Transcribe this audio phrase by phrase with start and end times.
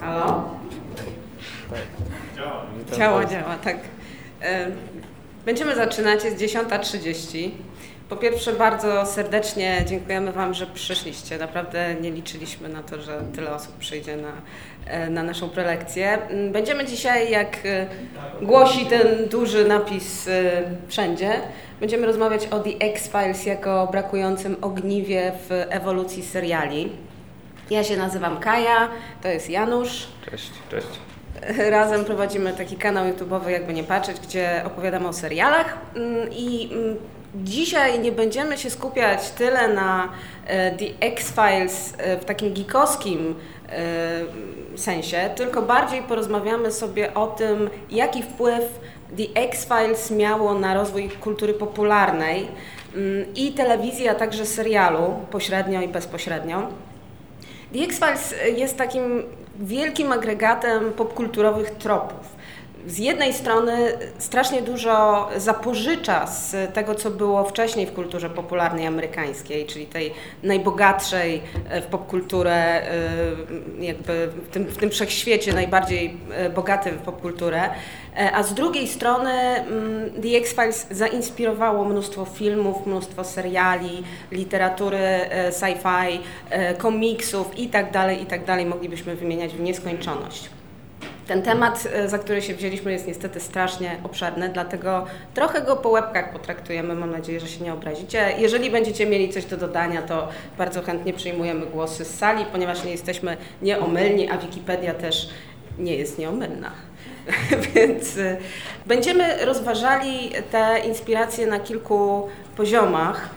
[0.00, 0.50] Halo?
[2.96, 3.76] Działa, działa, tak.
[5.44, 7.50] Będziemy zaczynać, jest 10.30.
[8.08, 11.38] Po pierwsze bardzo serdecznie dziękujemy Wam, że przyszliście.
[11.38, 14.32] Naprawdę nie liczyliśmy na to, że tyle osób przyjdzie na,
[14.86, 16.18] e, na naszą prelekcję.
[16.28, 17.86] Mm, Będziemy dzisiaj, jak e,
[18.42, 21.30] głosi ten duży napis e, wszędzie,
[21.80, 26.92] będziemy rozmawiać o The X-Files jako brakującym ogniwie w ewolucji seriali.
[27.70, 28.88] Ja się nazywam Kaja,
[29.22, 30.06] to jest Janusz.
[30.30, 30.86] Cześć, cześć.
[31.70, 35.78] Razem prowadzimy taki kanał YouTube'owy, jakby nie patrzeć, gdzie opowiadamy o serialach.
[35.96, 36.96] Mm, I mm,
[37.34, 40.08] dzisiaj nie będziemy się skupiać tyle na
[40.46, 43.34] e, The X-Files e, w takim geekowskim
[43.68, 48.80] e, sensie, tylko bardziej porozmawiamy sobie o tym, jaki wpływ
[49.16, 52.48] The X-Files miało na rozwój kultury popularnej
[52.94, 56.68] mm, i telewizji, a także serialu, pośrednio i bezpośrednio.
[57.74, 59.22] The X-Files jest takim
[59.60, 62.33] wielkim agregatem popkulturowych tropów.
[62.86, 69.66] Z jednej strony strasznie dużo zapożycza z tego, co było wcześniej w kulturze popularnej amerykańskiej,
[69.66, 71.42] czyli tej najbogatszej
[71.82, 72.82] w popkulturę,
[73.80, 76.16] jakby w tym, w tym wszechświecie najbardziej
[76.54, 77.70] bogatej w popkulturę,
[78.32, 79.64] a z drugiej strony
[80.22, 84.98] The X-Files zainspirowało mnóstwo filmów, mnóstwo seriali, literatury
[85.50, 86.18] sci-fi,
[86.78, 88.40] komiksów i tak dalej, i tak.
[88.66, 90.53] Moglibyśmy wymieniać w nieskończoność.
[91.26, 96.32] Ten temat, za który się wzięliśmy, jest niestety strasznie obszerny, dlatego trochę go po łebkach
[96.32, 96.94] potraktujemy.
[96.94, 98.34] Mam nadzieję, że się nie obrazicie.
[98.38, 102.90] Jeżeli będziecie mieli coś do dodania, to bardzo chętnie przyjmujemy głosy z sali, ponieważ nie
[102.90, 105.28] jesteśmy nieomylni, a Wikipedia też
[105.78, 106.70] nie jest nieomylna.
[107.74, 108.18] Więc
[108.86, 113.28] będziemy rozważali te inspiracje na kilku poziomach.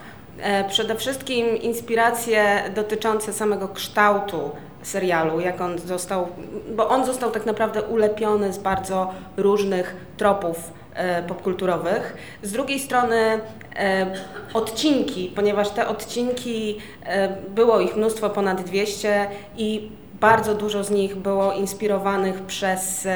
[0.69, 4.51] Przede wszystkim inspiracje dotyczące samego kształtu
[4.87, 6.27] serialu, jak on został,
[6.75, 12.17] bo on został tak naprawdę ulepiony z bardzo różnych tropów e, popkulturowych.
[12.43, 13.39] Z drugiej strony
[13.75, 14.13] e,
[14.53, 19.27] odcinki, ponieważ te odcinki, e, było ich mnóstwo, ponad 200
[19.57, 19.89] i
[20.19, 23.07] bardzo dużo z nich było inspirowanych przez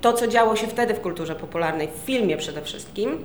[0.00, 3.18] to, co działo się wtedy w kulturze popularnej, w filmie przede wszystkim.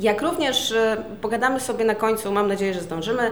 [0.00, 0.74] Jak również
[1.20, 3.30] pogadamy sobie na końcu, mam nadzieję, że zdążymy,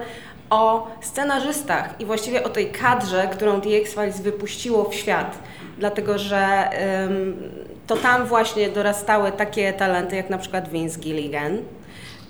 [0.51, 5.39] o scenarzystach i właściwie o tej kadrze, którą The X-Files wypuściło w świat.
[5.79, 6.71] Dlatego, że
[7.87, 11.59] to tam właśnie dorastały takie talenty jak na przykład Vince Gilligan.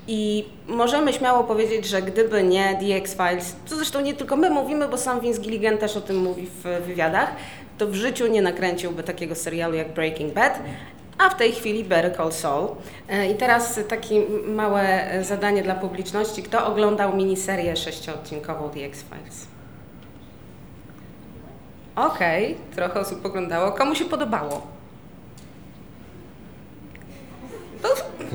[0.09, 4.89] I możemy śmiało powiedzieć, że gdyby nie The X-Files, co zresztą nie tylko my mówimy,
[4.89, 7.33] bo sam Vince Gilligan też o tym mówi w wywiadach,
[7.79, 10.59] to w życiu nie nakręciłby takiego serialu jak Breaking Bad,
[11.19, 12.69] a w tej chwili Better Call Saul.
[13.33, 16.43] I teraz takie małe zadanie dla publiczności.
[16.43, 19.47] Kto oglądał miniserię sześciodcinkową The X-Files?
[21.97, 23.73] Okej, okay, trochę osób oglądało.
[23.73, 24.67] Komu się podobało?
[27.83, 27.89] No,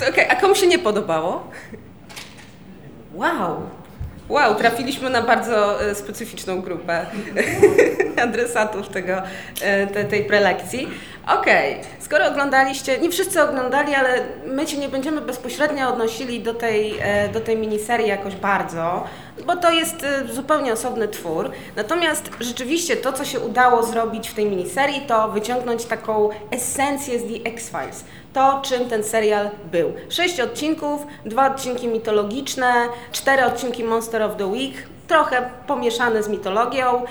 [0.09, 1.43] okay, a komu się nie podobało?
[3.13, 3.61] Wow,
[4.29, 7.05] Wow, trafiliśmy na bardzo specyficzną grupę
[8.27, 9.21] adresatów tego,
[9.93, 10.87] te, tej prelekcji.
[11.27, 11.85] Okej, okay.
[11.99, 14.09] skoro oglądaliście, nie wszyscy oglądali, ale
[14.45, 16.93] my się nie będziemy bezpośrednio odnosili do tej,
[17.33, 19.03] do tej miniserii jakoś bardzo,
[19.45, 21.51] bo to jest zupełnie osobny twór.
[21.75, 27.23] Natomiast rzeczywiście to, co się udało zrobić w tej miniserii, to wyciągnąć taką esencję z
[27.23, 28.03] The X-Files
[28.33, 29.93] to, czym ten serial był.
[30.09, 32.73] Sześć odcinków, dwa odcinki mitologiczne,
[33.11, 34.73] cztery odcinki Monster of the Week,
[35.07, 37.01] trochę pomieszane z mitologią.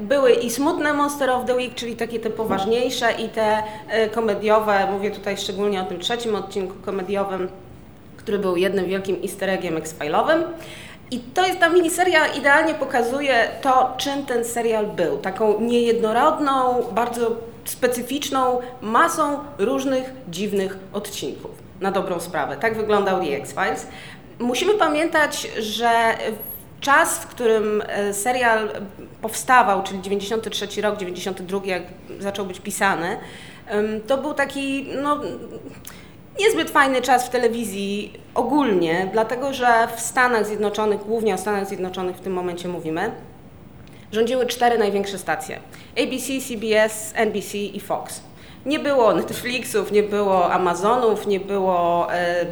[0.00, 3.62] Były i smutne Monster of the Week, czyli takie te poważniejsze i te
[4.14, 7.48] komediowe, mówię tutaj szczególnie o tym trzecim odcinku komediowym,
[8.16, 10.42] który był jednym wielkim easter eggiem X-File'owym.
[11.10, 15.18] I to jest ta miniseria idealnie pokazuje to, czym ten serial był.
[15.18, 17.30] Taką niejednorodną, bardzo
[17.64, 21.50] specyficzną masą różnych dziwnych odcinków.
[21.80, 22.56] Na dobrą sprawę.
[22.56, 23.86] Tak wyglądał The X-Files.
[24.38, 25.90] Musimy pamiętać, że
[26.80, 27.82] czas, w którym
[28.12, 28.68] serial
[29.22, 31.82] powstawał, czyli 93 rok, 92, jak
[32.18, 33.16] zaczął być pisany,
[34.06, 35.20] to był taki, no,
[36.40, 42.16] niezbyt fajny czas w telewizji ogólnie, dlatego że w Stanach Zjednoczonych, głównie o Stanach Zjednoczonych
[42.16, 43.10] w tym momencie mówimy,
[44.12, 45.60] rządziły cztery największe stacje:
[46.02, 48.22] ABC, CBS, NBC i Fox.
[48.66, 52.46] Nie było Netflixów, nie było Amazonów, nie było e,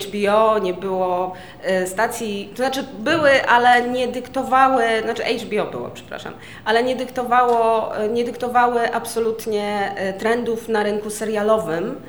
[0.00, 1.32] HBO, nie było
[1.62, 6.32] e, stacji, to znaczy były, ale nie dyktowały, znaczy HBO było, przepraszam,
[6.64, 12.00] ale nie dyktowało, nie dyktowały absolutnie e, trendów na rynku serialowym.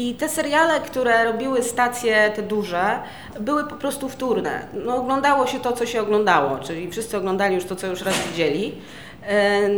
[0.00, 2.98] I te seriale, które robiły stacje te duże,
[3.40, 4.66] były po prostu wtórne.
[4.84, 8.14] No, oglądało się to, co się oglądało, czyli wszyscy oglądali już to, co już raz
[8.30, 8.74] widzieli.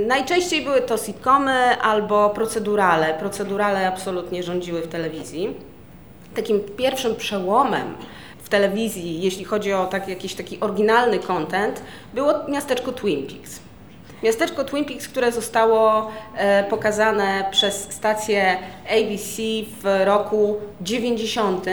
[0.06, 3.14] Najczęściej były to sitcomy albo procedurale.
[3.14, 5.56] Procedurale absolutnie rządziły w telewizji.
[6.34, 7.94] Takim pierwszym przełomem
[8.42, 11.82] w telewizji, jeśli chodzi o tak, jakiś taki oryginalny content,
[12.14, 13.60] było miasteczko Twin Peaks.
[14.22, 19.42] Miasteczko Twin Peaks, które zostało e, pokazane przez stację ABC
[19.82, 21.66] w roku 90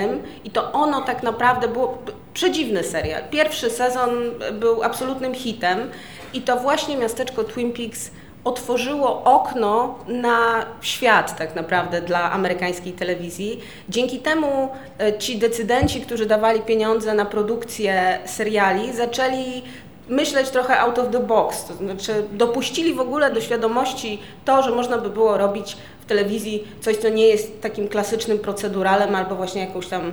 [0.44, 1.98] i to ono tak naprawdę było
[2.34, 3.22] przedziwny serial.
[3.32, 4.10] Pierwszy sezon
[4.54, 5.92] był absolutnym hitem
[6.34, 8.12] i to właśnie miasteczko Twin Peaks
[8.44, 13.60] otworzyło okno na świat tak naprawdę dla amerykańskiej telewizji.
[13.90, 14.70] Dzięki temu
[15.00, 19.64] e, ci decydenci, którzy dawali pieniądze na produkcję seriali, zaczęli
[20.10, 24.72] myśleć trochę out of the box, to znaczy dopuścili w ogóle do świadomości to, że
[24.72, 29.62] można by było robić w telewizji coś, co nie jest takim klasycznym proceduralem albo właśnie
[29.62, 30.12] jakąś tam,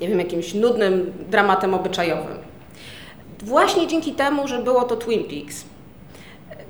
[0.00, 2.38] nie wiem, jakimś nudnym dramatem obyczajowym.
[3.42, 5.64] Właśnie dzięki temu, że było to Twin Peaks,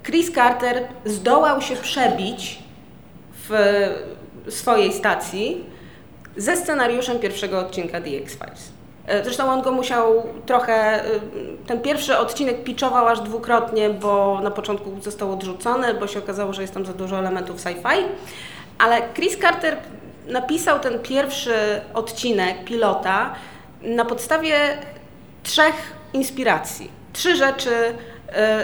[0.03, 2.59] Chris Carter zdołał się przebić
[3.49, 3.51] w
[4.49, 5.65] swojej stacji
[6.37, 8.78] ze scenariuszem pierwszego odcinka The X-Files.
[9.09, 11.07] E, zresztą on go musiał trochę, e,
[11.67, 16.63] ten pierwszy odcinek pitchował aż dwukrotnie, bo na początku został odrzucony, bo się okazało, że
[16.63, 18.05] jest tam za dużo elementów sci-fi.
[18.79, 19.77] Ale Chris Carter
[20.27, 21.55] napisał ten pierwszy
[21.95, 23.35] odcinek pilota
[23.83, 24.59] na podstawie
[25.43, 25.75] trzech
[26.13, 26.91] inspiracji.
[27.13, 27.71] Trzy rzeczy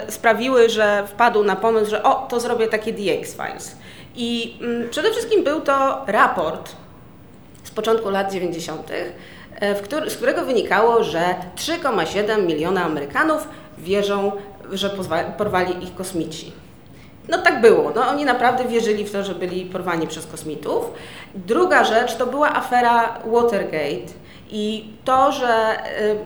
[0.08, 3.76] y, sprawiły, że wpadł na pomysł, że o, to zrobię takie The X-Files.
[4.16, 6.72] I y, przede wszystkim był to raport
[7.64, 8.94] z początku lat 90., E,
[9.84, 13.48] który, z którego wynikało, że 3,7 miliona Amerykanów
[13.78, 14.32] wierzą,
[14.72, 14.90] że
[15.38, 16.52] porwali ich kosmici.
[17.28, 17.92] No tak było.
[17.94, 20.84] No, oni naprawdę wierzyli w to, że byli porwani przez kosmitów.
[21.34, 24.12] Druga rzecz to była afera Watergate
[24.50, 26.16] i to, że y,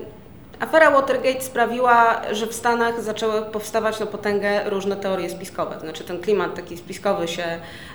[0.60, 5.80] afera Watergate sprawiła, że w Stanach zaczęły powstawać na potęgę różne teorie spiskowe.
[5.80, 7.44] Znaczy ten klimat taki spiskowy się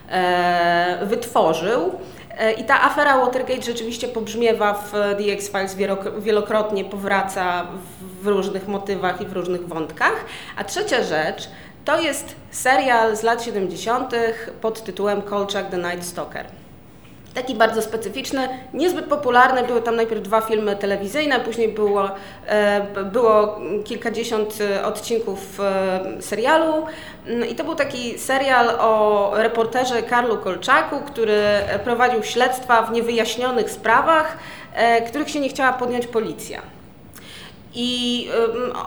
[0.10, 1.92] e, wytworzył.
[2.38, 5.76] E, I ta afera Watergate rzeczywiście pobrzmiewa w The X-Files
[6.20, 7.68] wielokrotnie, powraca
[8.22, 10.26] w różnych motywach i w różnych wątkach.
[10.58, 11.50] A trzecia rzecz
[11.86, 14.12] to jest serial z lat 70.
[14.62, 16.63] pod tytułem Kolchak the Night Stalker
[17.34, 19.64] taki bardzo specyficzny, niezbyt popularny.
[19.64, 22.10] Były tam najpierw dwa filmy telewizyjne, później było,
[22.48, 26.86] e, było kilkadziesiąt odcinków e, serialu.
[27.28, 31.42] Mm, I to był taki serial o reporterze Karlu Kolczaku, który
[31.84, 34.38] prowadził śledztwa w niewyjaśnionych sprawach,
[34.74, 36.73] e, których się nie chciała podjąć policja.
[37.76, 38.30] I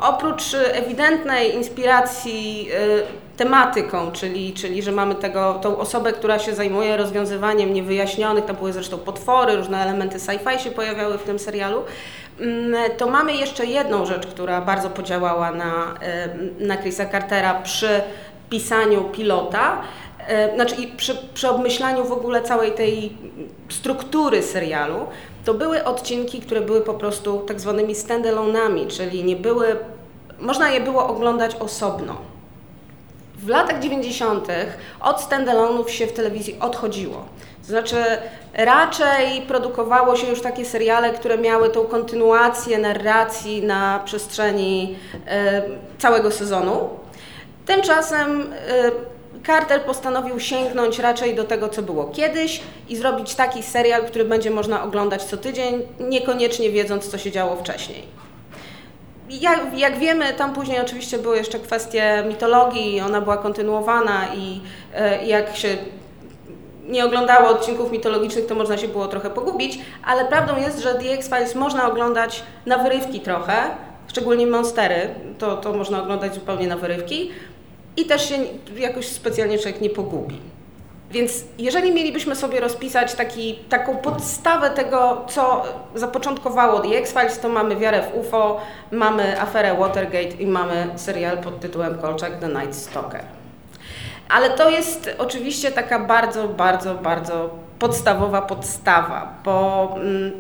[0.01, 6.97] oprócz ewidentnej inspiracji y, tematyką, czyli, czyli że mamy tego, tą osobę, która się zajmuje
[6.97, 11.83] rozwiązywaniem niewyjaśnionych, tam były zresztą potwory, różne elementy sci-fi się pojawiały w tym serialu,
[12.97, 15.95] to mamy jeszcze jedną rzecz, która bardzo podziałała na,
[16.59, 18.01] na Chrisa Cartera przy
[18.51, 19.83] pisaniu pilota,
[20.51, 23.17] y, znaczy i przy, przy obmyślaniu w ogóle całej tej
[23.69, 25.07] struktury serialu,
[25.47, 29.77] to były odcinki, które były po prostu tak zwanymi standalone'ami, czyli nie były,
[30.41, 32.17] można je było oglądać osobno.
[33.39, 34.49] W latach 90.
[35.01, 37.25] od standalone'ów się w telewizji odchodziło.
[37.63, 37.97] To znaczy,
[38.55, 44.97] raczej produkowało się już takie seriale, które miały tą kontynuację narracji na przestrzeni
[45.27, 45.63] e,
[45.99, 46.89] całego sezonu.
[47.67, 48.91] Tymczasem e,
[49.47, 54.51] Carter postanowił sięgnąć raczej do tego, co było kiedyś i zrobić taki serial, który będzie
[54.51, 58.03] można oglądać co tydzień, niekoniecznie wiedząc, co się działo wcześniej.
[59.31, 64.61] Jak, jak wiemy, tam później oczywiście były jeszcze kwestie mitologii, ona była kontynuowana i
[64.95, 65.69] e, jak się
[66.89, 71.13] nie oglądało odcinków mitologicznych, to można się było trochę pogubić, ale prawdą jest, że The
[71.13, 73.57] X-Files można oglądać na wyrywki trochę,
[74.09, 77.31] szczególnie Monstery, to, to można oglądać zupełnie na wyrywki,
[77.97, 78.35] i też się
[78.77, 80.41] jakoś specjalnie człowiek nie pogubi.
[81.11, 85.63] Więc jeżeli mielibyśmy sobie rozpisać taki, taką podstawę tego, co
[85.95, 88.61] zapoczątkowało The X-Files, to mamy wiarę w UFO,
[88.93, 93.23] mamy aferę Watergate i mamy serial pod tytułem Kolczak The Night Stalker.
[94.29, 100.33] Ale to jest oczywiście taka bardzo, bardzo, bardzo podstawowa podstawa, bo mm,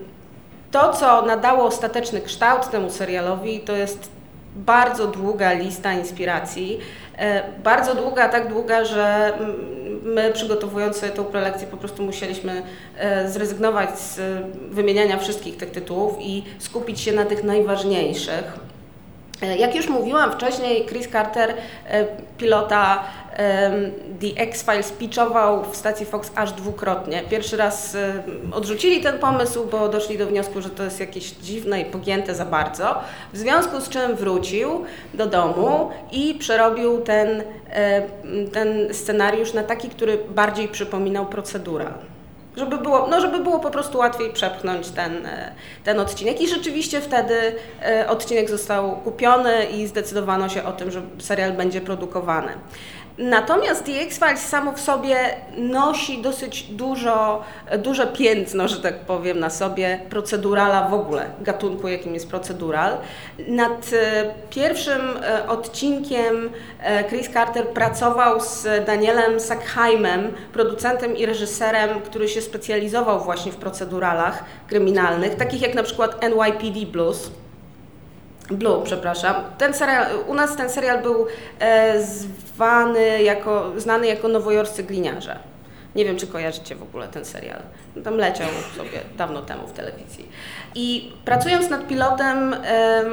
[0.71, 4.11] to, co nadało ostateczny kształt temu serialowi, to jest
[4.57, 6.81] bardzo długa lista inspiracji,
[7.65, 9.33] bardzo długa, tak długa, że
[10.03, 12.63] my przygotowując sobie tą prelekcję po prostu musieliśmy
[12.99, 14.21] e, zrezygnować z
[14.71, 18.45] wymieniania wszystkich tych tytułów i skupić się na tych najważniejszych.
[19.43, 21.55] E, jak już mówiłam wcześniej, Chris Carter,
[22.39, 23.05] pilota,
[24.21, 27.23] The X-Files pitchował w stacji Fox aż dwukrotnie.
[27.31, 27.97] Pierwszy raz
[28.53, 32.45] odrzucili ten pomysł, bo doszli do wniosku, że to jest jakieś dziwne i pogięte za
[32.45, 32.95] bardzo.
[33.33, 37.43] W związku z czym wrócił do domu i przerobił ten,
[38.53, 41.87] ten scenariusz na taki, który bardziej przypominał procedurę
[42.57, 45.53] żeby było, no żeby było po prostu łatwiej przepchnąć ten, e,
[45.85, 46.41] ten odcinek.
[46.41, 51.81] I rzeczywiście wtedy e, odcinek został kupiony i zdecydowano się o tym, że serial będzie
[51.81, 52.53] produkowany.
[53.19, 55.17] Natomiast X-Files samo w sobie
[55.57, 57.45] nosi dosyć dużo,
[57.79, 62.97] duże piętno, że tak powiem, na sobie procedurala w ogóle, gatunku jakim jest procedural.
[63.49, 72.01] Nad e, pierwszym e, odcinkiem e, Chris Carter pracował z Danielem Sackheimem, producentem i reżyserem,
[72.01, 77.31] który się specjalizował właśnie w proceduralach kryminalnych, takich jak na przykład NYPD Blues.
[78.51, 79.35] Blue, przepraszam.
[79.59, 81.27] Ten serial, u nas ten serial był
[81.61, 85.39] e, zwany jako, znany jako Nowojorscy Gliniarze.
[85.95, 87.59] Nie wiem, czy kojarzycie w ogóle ten serial.
[88.05, 90.29] Tam leciał sobie dawno temu w telewizji.
[90.75, 93.05] I pracując nad pilotem, e,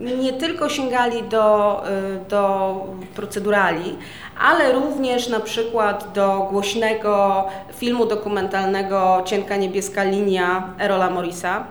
[0.00, 2.74] nie tylko sięgali do, e, do
[3.14, 3.96] procedurali,
[4.40, 11.64] ale również na przykład do głośnego filmu dokumentalnego Cienka niebieska linia Erola Morisa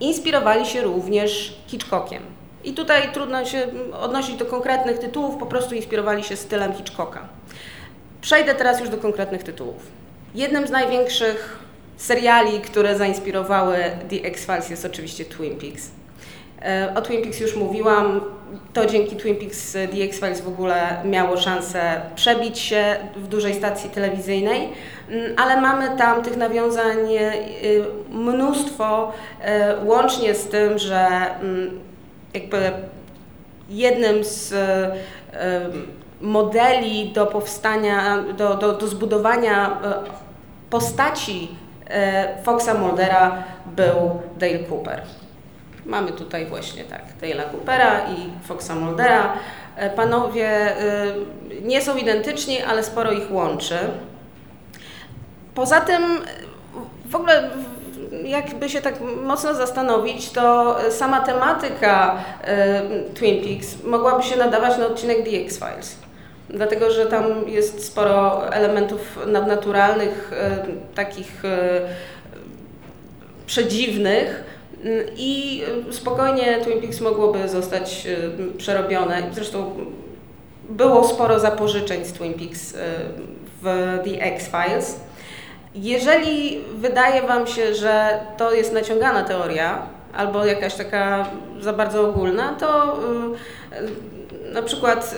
[0.00, 2.22] Inspirowali się również Hitchcockiem.
[2.64, 7.28] I tutaj trudno się odnosić do konkretnych tytułów, po prostu inspirowali się stylem Hitchcocka.
[8.20, 9.82] Przejdę teraz już do konkretnych tytułów.
[10.34, 11.58] Jednym z największych
[11.96, 13.76] seriali, które zainspirowały
[14.10, 15.90] The X-Files jest oczywiście Twin Peaks.
[16.62, 18.20] E, o Twin Peaks już mówiłam.
[18.72, 23.90] To dzięki Twin Peaks The X-Files w ogóle miało szansę przebić się w dużej stacji
[23.90, 24.68] telewizyjnej,
[25.10, 27.30] mm, ale mamy tam tych nawiązań e,
[28.10, 31.06] mnóstwo, e, łącznie z tym, że
[31.40, 31.80] mm,
[32.34, 32.72] jakby
[33.68, 34.54] jednym z
[36.20, 39.80] modeli do powstania, do, do, do zbudowania
[40.70, 41.48] postaci
[42.44, 45.02] Foxa Muldera był Dale Cooper.
[45.86, 49.32] Mamy tutaj właśnie tak Dale'a Coopera i Foxa Muldera.
[49.76, 51.06] E, panowie e,
[51.62, 53.78] nie są identyczni, ale sporo ich łączy.
[55.54, 56.02] Poza tym
[57.10, 57.50] w ogóle
[58.24, 62.82] jakby się tak mocno zastanowić, to sama tematyka e,
[63.14, 65.96] Twin Peaks mogłaby się nadawać na odcinek The X-Files.
[66.50, 70.30] Dlatego, że tam jest sporo elementów nadnaturalnych,
[70.94, 71.42] takich
[73.46, 74.44] przedziwnych,
[75.16, 79.22] i spokojnie Twin Peaks mogłoby zostać y, przerobione.
[79.32, 79.74] Zresztą
[80.68, 82.76] było sporo zapożyczeń z Twin Peaks y,
[83.62, 85.00] w The X-Files.
[85.74, 89.82] Jeżeli wydaje Wam się, że to jest naciągana teoria,
[90.14, 91.26] albo jakaś taka
[91.60, 92.98] za bardzo ogólna, to
[93.72, 95.16] y, na przykład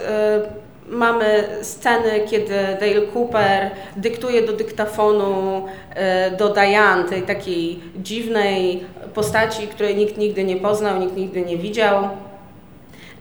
[0.90, 9.66] mamy sceny, kiedy Dale Cooper dyktuje do dyktafonu e, do Diane, tej takiej dziwnej postaci,
[9.66, 12.08] której nikt nigdy nie poznał, nikt nigdy nie widział,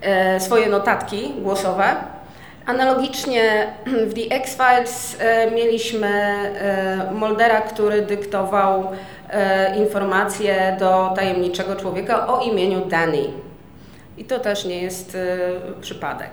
[0.01, 1.95] e, swoje notatki głosowe.
[2.65, 6.09] Analogicznie w The X-Files e, mieliśmy
[7.13, 8.91] Moldera, który dyktował
[9.77, 13.23] informacje do tajemniczego człowieka o imieniu Danny.
[14.17, 15.17] I to też nie jest
[15.81, 16.31] przypadek.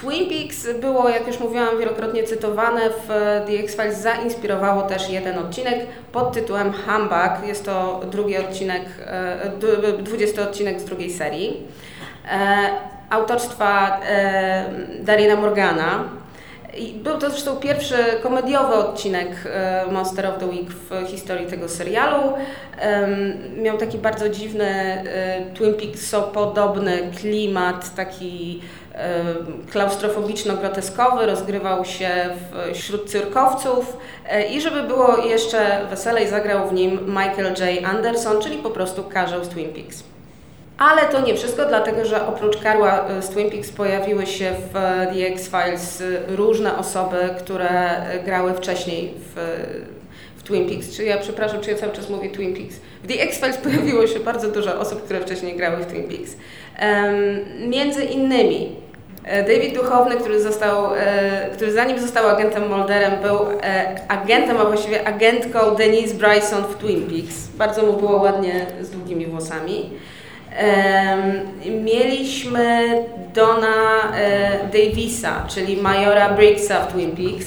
[0.00, 3.08] Twin Peaks było, jak już mówiłam, wielokrotnie cytowane w
[3.46, 7.46] The X-Files, zainspirowało też jeden odcinek pod tytułem Humbug.
[7.46, 8.82] Jest to drugi odcinek,
[9.98, 11.66] 20 e, odcinek z drugiej serii.
[12.30, 12.70] E,
[13.10, 14.64] autorstwa e,
[15.00, 16.04] Darina Morgana.
[16.94, 19.28] Był to zresztą pierwszy komediowy odcinek
[19.90, 22.32] Monster of the Week w historii tego serialu.
[23.56, 25.04] Miał taki bardzo dziwny,
[25.54, 28.60] Twin Peaks-podobny klimat, taki
[29.70, 32.10] klaustrofobiczno-groteskowy, rozgrywał się
[32.74, 33.96] wśród cyrkowców
[34.28, 37.84] e, i żeby było jeszcze weselej, zagrał w nim Michael J.
[37.84, 40.04] Anderson, czyli po prostu Karzeł z Twin Peaks.
[40.78, 44.72] Ale to nie wszystko, dlatego że oprócz Karła e, z Twin Peaks pojawiły się w
[45.12, 49.38] The X-Files różne osoby, które grały wcześniej w,
[50.44, 50.96] Twin Peaks.
[50.96, 52.76] Czy ja, przepraszam, czy ja cały czas mówię Twin Peaks.
[53.02, 56.36] W The X-Files pojawiło się bardzo dużo osób, które wcześniej grały w Twin Peaks.
[56.82, 58.87] Um, między innymi E,
[59.24, 65.08] David Duchowny, który został, e, który zanim został agentem Mulderem, był e, agentem, a właściwie
[65.08, 67.48] agentką Denise Bryson w Twin Peaks.
[67.48, 69.90] Bardzo mu było ładnie z długimi włosami.
[71.84, 72.88] Mieliśmy
[73.34, 74.12] Dona
[74.72, 77.46] Davisa, czyli majora Briggsa w Twin Peaks,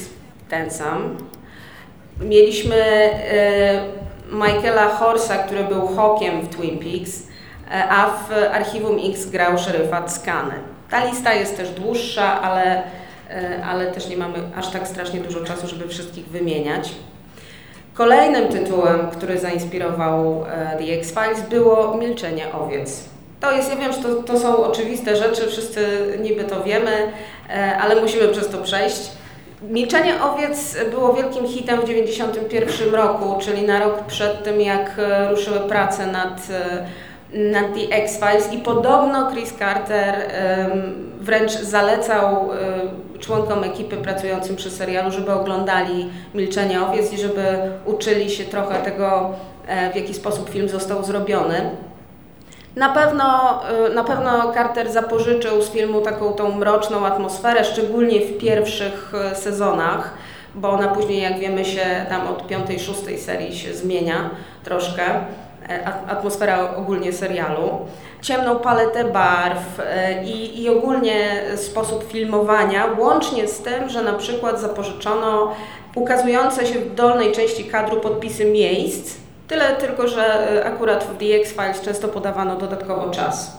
[0.49, 1.17] ten sam.
[2.19, 3.09] Mieliśmy
[4.31, 7.27] Michaela Horsa, który był Hawkiem w Twin Peaks,
[7.89, 10.70] a w Archiwum X grał szeryfa Skany.
[10.91, 12.83] Ta lista jest też dłuższa, ale
[13.65, 16.89] ale też nie mamy aż tak strasznie dużo czasu, żeby wszystkich wymieniać.
[17.93, 20.45] Kolejnym tytułem, który zainspirował
[20.77, 23.03] The X-Files było Milczenie owiec.
[23.39, 25.87] To jest, ja wiem, że to, to są oczywiste rzeczy, wszyscy
[26.21, 27.11] niby to wiemy,
[27.81, 29.11] ale musimy przez to przejść.
[29.61, 35.29] Milczenie owiec było wielkim hitem w 1991 roku, czyli na rok przed tym, jak e,
[35.31, 36.47] ruszyły prace nad,
[37.33, 40.15] e, nad The X-Files i podobno Chris Carter
[41.19, 42.57] wręcz zalecał e,
[43.19, 47.43] członkom ekipy pracującym przy serialu, żeby oglądali Milczenie owiec i żeby
[47.85, 49.29] uczyli się trochę tego,
[49.93, 51.71] w jaki sposób film został zrobiony.
[52.75, 53.59] Na pewno,
[53.89, 59.35] y, na pewno Carter zapożyczył z filmu taką tą mroczną atmosferę, szczególnie w pierwszych y,
[59.35, 60.13] sezonach,
[60.55, 64.29] bo ona później, jak wiemy, się tam od piątej, szóstej serii się zmienia
[64.63, 65.03] troszkę.
[65.69, 67.69] E, atmosfera ogólnie serialu.
[68.21, 74.61] Ciemną paletę barw e, i, i ogólnie sposób filmowania, łącznie z tym, że na przykład
[74.61, 75.55] zapożyczono
[75.95, 81.35] ukazujące się w dolnej części kadru podpisy miejsc, Tyle tylko, że e, akurat w The
[81.35, 83.57] X-Files często podawano dodatkowo czas.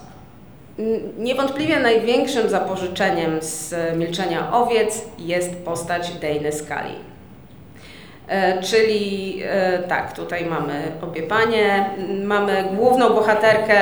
[1.17, 7.12] Niewątpliwie największym zapożyczeniem z Milczenia Owiec jest postać Dane Scully.
[8.33, 11.89] E, czyli e, tak, tutaj mamy obie panie,
[12.23, 13.77] mamy główną bohaterkę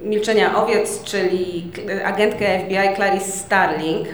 [0.00, 1.70] Milczenia Owiec, czyli
[2.04, 4.08] agentkę FBI Clarice Starling,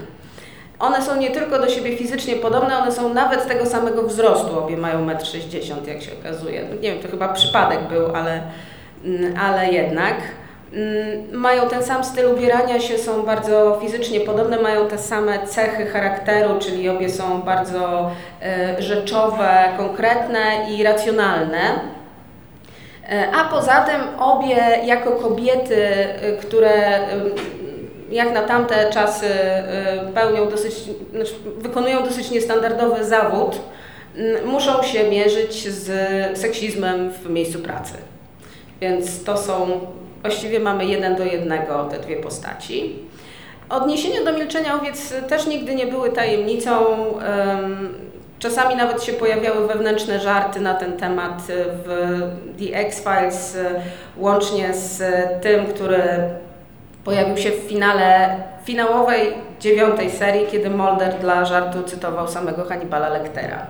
[0.79, 4.59] one są nie tylko do siebie fizycznie podobne, one są nawet tego samego wzrostu.
[4.59, 6.65] Obie mają 1,60 m, jak się okazuje.
[6.83, 8.43] Nie wiem, to chyba przypadek był, ale,
[9.05, 10.15] mm, ale jednak.
[10.73, 15.87] Mm, mają ten sam styl ubierania się, są bardzo fizycznie podobne, mają te same cechy
[15.87, 18.11] charakteru, czyli obie są bardzo
[18.43, 21.81] e, rzeczowe, konkretne i racjonalne.
[23.09, 27.01] E, a poza tym obie jako kobiety, e, które
[28.11, 29.27] jak na tamte czasy
[30.15, 30.75] pełnią dosyć,
[31.15, 33.61] znaczy wykonują dosyć niestandardowy zawód,
[34.45, 35.89] muszą się mierzyć z
[36.39, 37.93] seksizmem w miejscu pracy.
[38.81, 39.81] Więc to są,
[40.23, 42.99] właściwie mamy jeden do jednego te dwie postaci.
[43.69, 46.87] Odniesienia do milczenia owiec też nigdy nie były tajemnicą.
[48.39, 51.43] Czasami nawet się pojawiały wewnętrzne żarty na ten temat
[51.85, 52.21] w
[52.59, 53.59] The X-Files,
[54.17, 55.03] łącznie z
[55.43, 56.03] tym, który
[57.05, 63.67] Pojawił się w finale finałowej dziewiątej serii, kiedy Mulder dla żartu cytował samego Hannibala Lectera.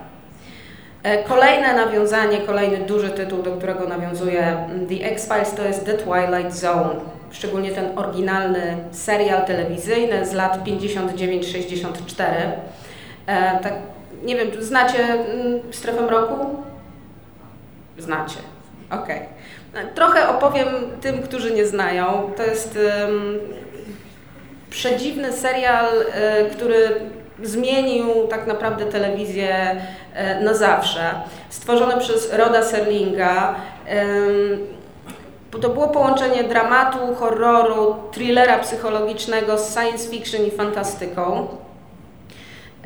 [1.03, 4.57] E, kolejne nawiązanie, kolejny duży tytuł, do którego nawiązuje
[4.89, 6.95] The X-Files, to jest The Twilight Zone.
[7.31, 12.25] Szczególnie ten oryginalny serial telewizyjny z lat 59-64.
[13.27, 13.73] E, tak,
[14.23, 16.63] nie wiem, znacie mm, Strefę Mroku?
[17.99, 18.39] Znacie.
[18.91, 19.21] Okej.
[19.73, 19.87] Okay.
[19.95, 20.69] Trochę opowiem
[21.01, 22.33] tym, którzy nie znają.
[22.37, 23.39] To jest um,
[24.71, 25.87] przedziwny serial,
[26.53, 27.01] który
[27.43, 29.77] zmienił tak naprawdę telewizję
[30.41, 31.15] na zawsze.
[31.49, 33.55] Stworzony przez Roda Serlinga.
[35.61, 41.49] To było połączenie dramatu, horroru, thrillera psychologicznego z science fiction i fantastyką.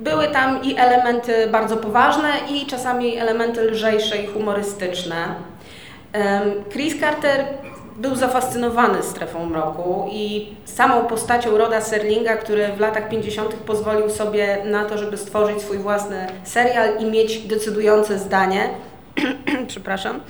[0.01, 5.17] Były tam i elementy bardzo poważne, i czasami elementy lżejsze i humorystyczne.
[6.73, 7.45] Chris Carter
[7.96, 13.54] był zafascynowany strefą mroku i samą postacią Roda Serlinga, który w latach 50.
[13.54, 18.68] pozwolił sobie na to, żeby stworzyć swój własny serial i mieć decydujące zdanie,
[19.68, 20.20] przepraszam,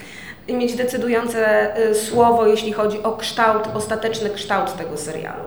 [0.49, 5.45] i mieć decydujące y, słowo, jeśli chodzi o kształt, ostateczny kształt tego serialu.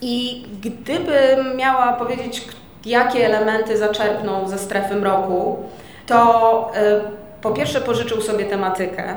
[0.00, 2.44] I gdybym miała powiedzieć,
[2.84, 5.62] jakie elementy zaczerpnął ze strefy mroku,
[6.06, 9.16] to y, po pierwsze pożyczył sobie tematykę,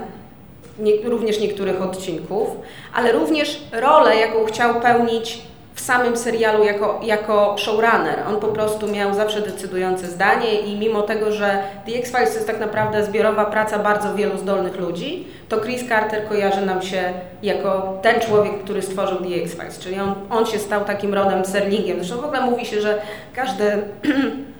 [0.80, 2.48] nie, również niektórych odcinków,
[2.94, 5.42] ale również rolę, jaką chciał pełnić
[5.76, 8.20] w samym serialu jako, jako showrunner.
[8.28, 12.48] On po prostu miał zawsze decydujące zdanie i mimo tego, że The X-Files to jest
[12.48, 18.00] tak naprawdę zbiorowa praca bardzo wielu zdolnych ludzi, to Chris Carter kojarzy nam się jako
[18.02, 21.98] ten człowiek, który stworzył The X-Files, czyli on, on się stał takim rodem Serlingiem.
[21.98, 23.02] Zresztą w ogóle mówi się, że
[23.34, 23.64] każdy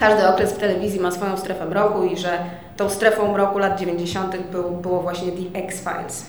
[0.00, 2.38] każdy okres w telewizji ma swoją strefę mroku i że
[2.76, 4.36] tą strefą mroku lat 90.
[4.36, 6.26] Był, było właśnie The X-Files.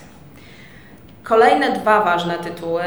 [1.23, 2.84] Kolejne dwa ważne tytuły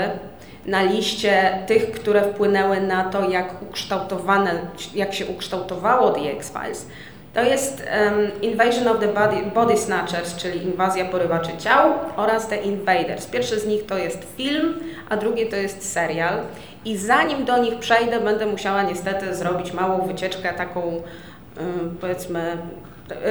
[0.67, 4.61] na liście tych, które wpłynęły na to, jak, ukształtowane,
[4.95, 6.87] jak się ukształtowało The X-Files,
[7.35, 12.57] to jest um, Invasion of the Body, Body Snatchers, czyli inwazja porywaczy ciał oraz The
[12.57, 13.27] Invaders.
[13.27, 14.75] Pierwszy z nich to jest film,
[15.09, 16.41] a drugi to jest serial.
[16.85, 22.57] I zanim do nich przejdę, będę musiała niestety zrobić małą wycieczkę taką, um, powiedzmy,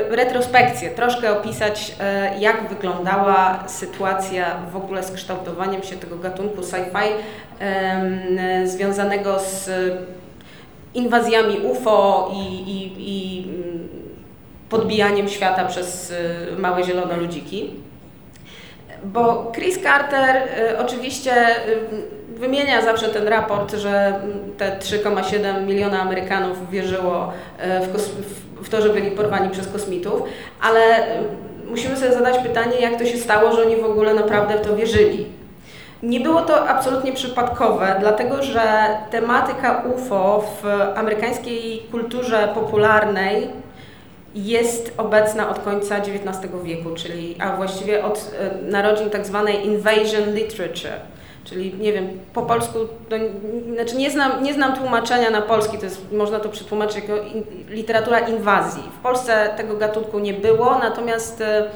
[0.10, 1.96] retrospekcję, troszkę opisać,
[2.40, 7.08] jak wyglądała sytuacja w ogóle z kształtowaniem się tego gatunku sci-fi
[8.66, 9.70] związanego z
[10.94, 13.48] inwazjami UFO i, i, i
[14.74, 16.14] podbijaniem świata przez
[16.58, 17.74] małe zielone ludziki.
[19.04, 21.32] Bo Chris Carter y, oczywiście
[21.68, 24.20] y, wymienia zawsze ten raport, że
[24.58, 27.34] te 3,7 miliona Amerykanów wierzyło
[27.84, 30.22] y, w, w, to, że byli porwani przez kosmitów,
[30.62, 30.80] ale
[31.70, 34.76] musimy sobie zadać pytanie, jak to się stało, że oni w ogóle naprawdę w to
[34.76, 35.26] wierzyli.
[36.04, 38.62] Nie było to absolutnie przypadkowe, dlatego że
[39.12, 40.66] tematyka UFO w
[40.98, 43.50] amerykańskiej kulturze popularnej
[44.36, 50.34] jest obecna od końca XIX wieku, czyli a właściwie od e, narodzin tak zwanej invasion
[50.34, 51.00] literature.
[51.44, 53.18] Czyli nie wiem, po polsku, no,
[53.74, 57.44] znaczy nie znam, nie znam tłumaczenia na polski, to jest, można to przetłumaczyć jako in,
[57.70, 58.84] literatura inwazji.
[59.00, 61.70] W Polsce tego gatunku nie było, natomiast e,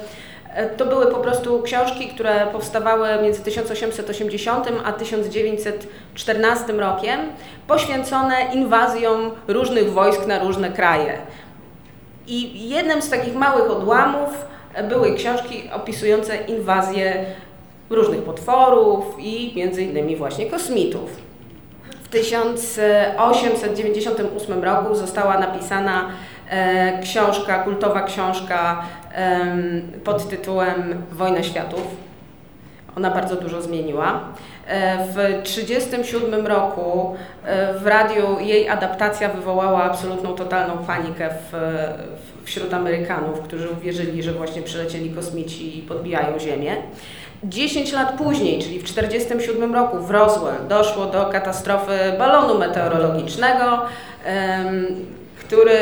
[0.54, 7.20] e, to były po prostu książki, które powstawały między 1880 a 1914 rokiem,
[7.66, 11.18] poświęcone inwazjom różnych wojsk na różne kraje.
[12.28, 14.28] I jednym z takich małych odłamów
[14.88, 17.24] były książki opisujące inwazję
[17.90, 21.10] różnych potworów i między innymi właśnie kosmitów.
[22.02, 26.08] W 1898 roku została napisana
[26.50, 28.82] e, książka, kultowa książka
[30.04, 31.82] pod tytułem Wojna Światów.
[32.96, 34.20] Ona bardzo dużo zmieniła.
[34.68, 41.56] E, w 1937 roku e, w radiu jej adaptacja wywołała absolutną, totalną panikę w,
[42.44, 46.76] wśród Amerykanów, którzy uwierzyli, że właśnie przylecieli kosmici i podbijają Ziemię.
[47.44, 53.80] 10 lat później, czyli w 1947 roku w Roswell doszło do katastrofy balonu meteorologicznego,
[55.40, 55.78] który,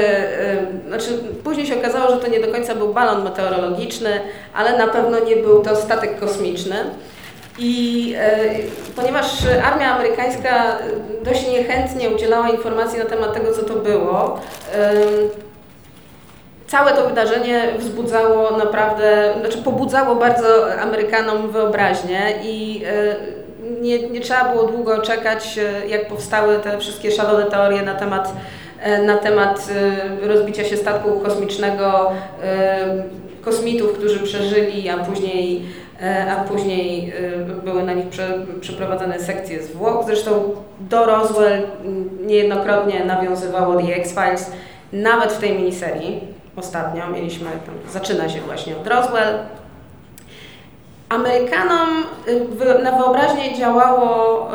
[0.89, 4.21] znaczy później się okazało, że to nie do końca był balon meteorologiczny,
[4.55, 6.77] ale na pewno nie był to statek kosmiczny.
[7.59, 8.39] I e,
[8.97, 9.27] ponieważ
[9.65, 10.79] armia amerykańska
[11.25, 14.41] dość niechętnie udzielała informacji na temat tego, co to było,
[16.67, 23.17] całe to wydarzenie wzbudzało naprawdę, znaczy pobudzało bardzo Amerykanom wyobraźnię i e,
[23.81, 28.33] nie, nie trzeba było długo czekać, e, jak powstały te wszystkie szalone teorie na temat,
[29.07, 29.69] na temat
[30.23, 32.13] rozbicia się statku kosmicznego,
[33.43, 35.63] kosmitów, którzy przeżyli, a później
[36.31, 37.13] a później
[37.65, 40.07] były na nich prze, przeprowadzane sekcje zwłok.
[40.07, 41.63] Zresztą do Roswell
[42.27, 44.53] niejednokrotnie nawiązywało The X-Files,
[44.93, 46.21] nawet w tej miniserii
[46.57, 49.39] ostatnio mieliśmy, tam, zaczyna się właśnie od Roswell.
[51.09, 51.89] Amerykanom
[52.29, 54.49] y, na wyobraźnię działało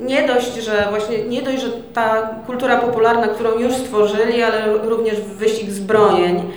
[0.00, 4.78] y, nie dość, że właśnie nie dość, że ta kultura popularna, którą już stworzyli, ale
[4.78, 6.52] również wyścig zbrojeń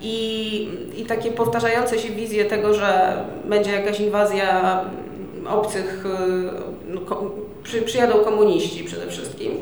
[0.00, 4.80] i, i takie powtarzające się wizje tego, że będzie jakaś inwazja
[5.48, 7.00] obcych, y, no,
[7.62, 9.52] przy, przyjadą komuniści przede wszystkim.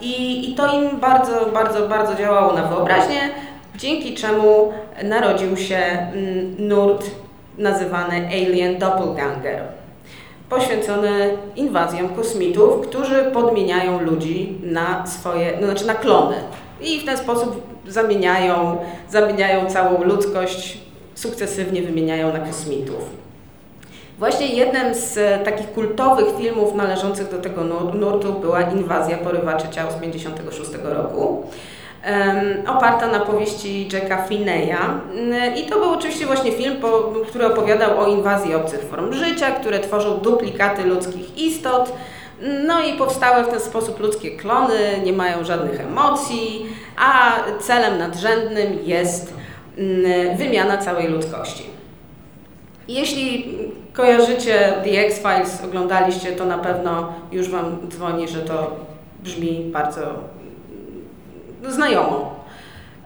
[0.00, 3.20] I, I to im bardzo, bardzo, bardzo działało na wyobraźnię,
[3.76, 4.72] dzięki czemu
[5.04, 6.06] narodził się
[6.58, 7.10] nurt
[7.58, 9.62] nazywany Alien Doppelganger,
[10.48, 16.36] poświęcony inwazjom kosmitów, którzy podmieniają ludzi na swoje, no, znaczy na klony.
[16.82, 18.78] I w ten sposób zamieniają,
[19.10, 20.78] zamieniają całą ludzkość,
[21.14, 23.20] sukcesywnie wymieniają na kosmitów.
[24.18, 27.64] Właśnie jednym z e, takich kultowych filmów należących do tego
[27.94, 31.44] nurtu była Inwazja porywaczy ciał z 1956 roku.
[32.66, 34.76] Oparta na powieści Jacka Finneya.
[35.16, 36.76] Mm, I to był oczywiście właśnie film,
[37.28, 41.92] który opowiadał o inwazji obcych form życia, które tworzą duplikaty ludzkich istot.
[42.66, 48.78] No i powstały w ten sposób ludzkie klony, nie mają żadnych emocji, a celem nadrzędnym
[48.84, 49.34] jest
[49.78, 51.64] mm, wymiana całej ludzkości.
[52.88, 53.58] Jeśli
[53.92, 58.76] kojarzycie The X-Files, oglądaliście, to na pewno już Wam dzwoni, że to
[59.22, 60.00] brzmi bardzo
[61.68, 62.44] znajomo.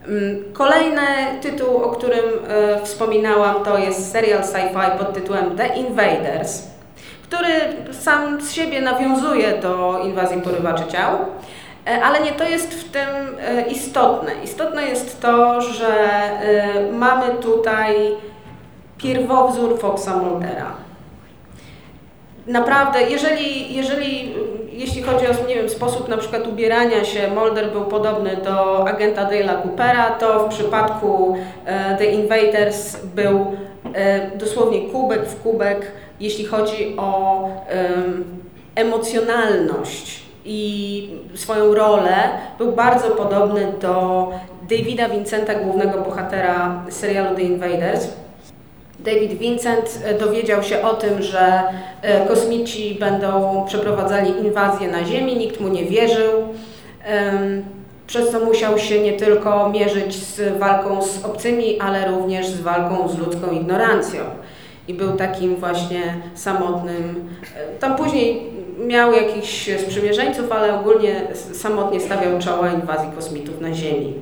[0.08, 1.06] Mm, kolejny
[1.40, 6.73] tytuł, o którym e, wspominałam, to jest serial sci-fi pod tytułem The Invaders,
[7.34, 11.18] który sam z siebie nawiązuje do inwazji porywaczy ciał,
[11.86, 13.08] e, ale nie to jest w tym
[13.40, 14.32] e, istotne.
[14.44, 15.94] Istotne jest to, że
[16.92, 17.96] mamy tutaj
[18.98, 20.83] pierwowzór Foxa Muldera.
[22.46, 24.34] Naprawdę, jeżeli, jeżeli,
[24.72, 29.30] jeśli chodzi o nie wiem, sposób na przykład ubierania się, Mulder był podobny do agenta
[29.30, 33.56] Dale'a Coopera, to w przypadku e, The Invaders był
[33.94, 37.48] e, dosłownie kubek w kubek, jeśli chodzi o
[38.74, 42.14] emocjonalność i swoją rolę
[42.58, 44.30] był bardzo podobny do
[44.70, 48.08] Davida Vincenta, głównego bohatera serialu The Invaders.
[49.00, 51.62] David Vincent e, dowiedział się o tym, że
[52.02, 56.32] e, kosmici będą przeprowadzali inwazję na Ziemi, nikt mu nie wierzył,
[58.06, 63.08] przez co musiał się nie tylko mierzyć z walką z obcymi, ale również z walką
[63.08, 64.20] z ludzką ignorancją.
[64.88, 67.28] I był takim właśnie samotnym.
[67.56, 68.42] E, tam później
[68.86, 74.14] miał jakichś sprzymierzeńców, ale ogólnie samotnie stawiał czoła inwazji kosmitów na Ziemi.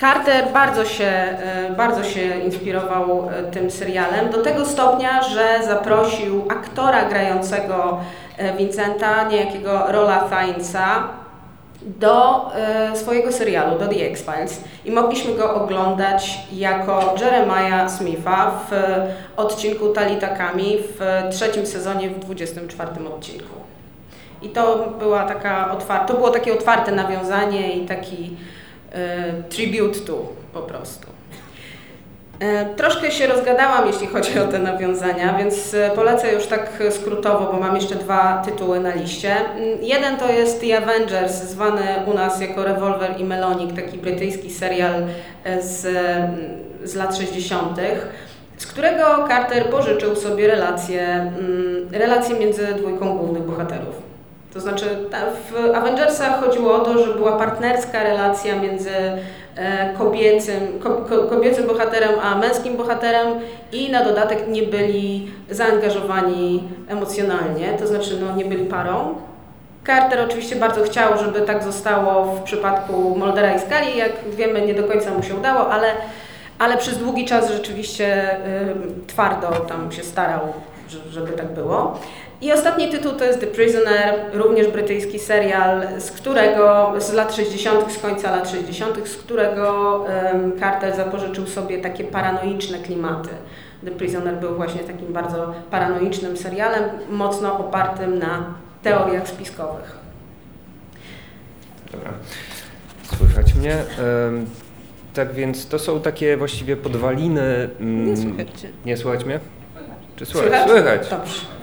[0.00, 6.44] Carter bardzo się, e, bardzo się inspirował e, tym serialem, do tego stopnia, że zaprosił
[6.48, 8.00] aktora grającego
[8.38, 11.08] e, Vincenta, niejakiego Rola Fiennesa,
[11.82, 12.46] do
[12.94, 18.72] swojego serialu, do The X-Files i mogliśmy go oglądać jako Jeremiah Smitha w
[19.36, 23.54] odcinku Talitakami w trzecim sezonie w 24 odcinku.
[24.42, 28.36] I to była taka otwarta, to było takie otwarte nawiązanie i taki
[29.48, 31.16] tribute to po prostu.
[32.40, 37.52] E, troszkę się rozgadałam, jeśli chodzi o te nawiązania, więc e, polecę już tak skrótowo,
[37.52, 39.36] bo mam jeszcze dwa tytuły na liście.
[39.36, 44.50] Mm, jeden to jest The Avengers, zwany u nas jako Revolver i Melonik, taki brytyjski
[44.50, 45.02] serial
[45.44, 46.36] e, z, mm,
[46.84, 47.78] z lat 60.,
[48.58, 54.05] z którego Carter pożyczył sobie relacje, mm, relacje między dwójką głównych bohaterów.
[54.56, 54.84] To znaczy
[55.50, 58.90] w Avengersach chodziło o to, że była partnerska relacja między
[59.56, 60.80] e, kobiecym,
[61.30, 63.26] kobiecym bohaterem a męskim bohaterem
[63.72, 69.14] i na dodatek nie byli zaangażowani emocjonalnie, to znaczy no, nie byli parą.
[69.86, 73.96] Carter oczywiście bardzo chciał, żeby tak zostało w przypadku Moldera i Skali.
[73.96, 75.88] Jak wiemy, nie do końca mu się udało, ale,
[76.58, 80.40] ale przez długi czas rzeczywiście y, twardo tam się starał,
[81.10, 81.98] żeby tak było.
[82.40, 87.92] I ostatni tytuł to jest The Prisoner, również brytyjski serial, z którego, z lat 60.,
[87.92, 89.98] z końca lat 60., z którego
[90.32, 93.28] um, Carter zapożyczył sobie takie paranoiczne klimaty.
[93.84, 99.96] The Prisoner był właśnie takim bardzo paranoicznym serialem, mocno opartym na teoriach spiskowych.
[101.92, 102.10] Dobra.
[103.02, 103.76] Słychać mnie.
[105.14, 107.68] tak więc to są takie właściwie podwaliny.
[107.80, 108.48] Mm, nie słychać
[108.84, 109.40] Nie słychać mnie?
[110.16, 110.68] Czy słychać?
[110.68, 111.06] Słychać.
[111.06, 111.10] słychać.
[111.10, 111.55] Dobrze.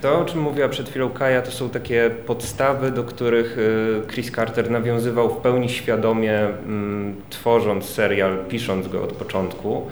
[0.00, 4.32] To, o czym mówiła przed chwilą Kaja, to są takie podstawy, do których y, Chris
[4.32, 9.86] Carter nawiązywał w pełni świadomie, mm, tworząc serial, pisząc go od początku.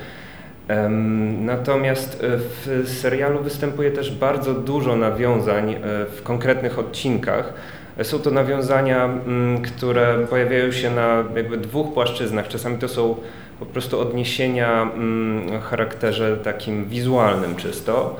[1.40, 2.38] Natomiast y,
[2.84, 5.78] w serialu występuje też bardzo dużo nawiązań y,
[6.16, 7.52] w konkretnych odcinkach.
[8.02, 12.48] Są to nawiązania, mm, które pojawiają się na jakby dwóch płaszczyznach.
[12.48, 13.16] Czasami to są
[13.60, 18.16] po prostu odniesienia mm, o charakterze takim wizualnym czysto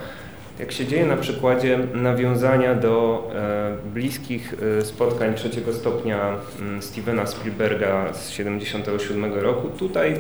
[0.59, 7.27] jak się dzieje na przykładzie nawiązania do e, bliskich e, spotkań trzeciego stopnia mm, Stevena
[7.27, 10.15] Spielberga z 1977 roku, tutaj,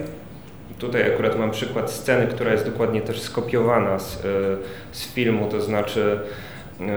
[0.79, 4.29] tutaj akurat mam przykład sceny, która jest dokładnie też skopiowana z, e,
[4.93, 6.19] z filmu, to znaczy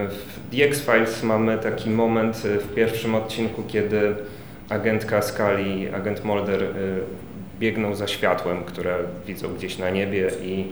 [0.09, 4.15] w The X-Files mamy taki moment w pierwszym odcinku, kiedy
[4.69, 6.63] agentka Scully, agent Mulder
[7.59, 10.65] biegną za światłem, które widzą gdzieś na niebie i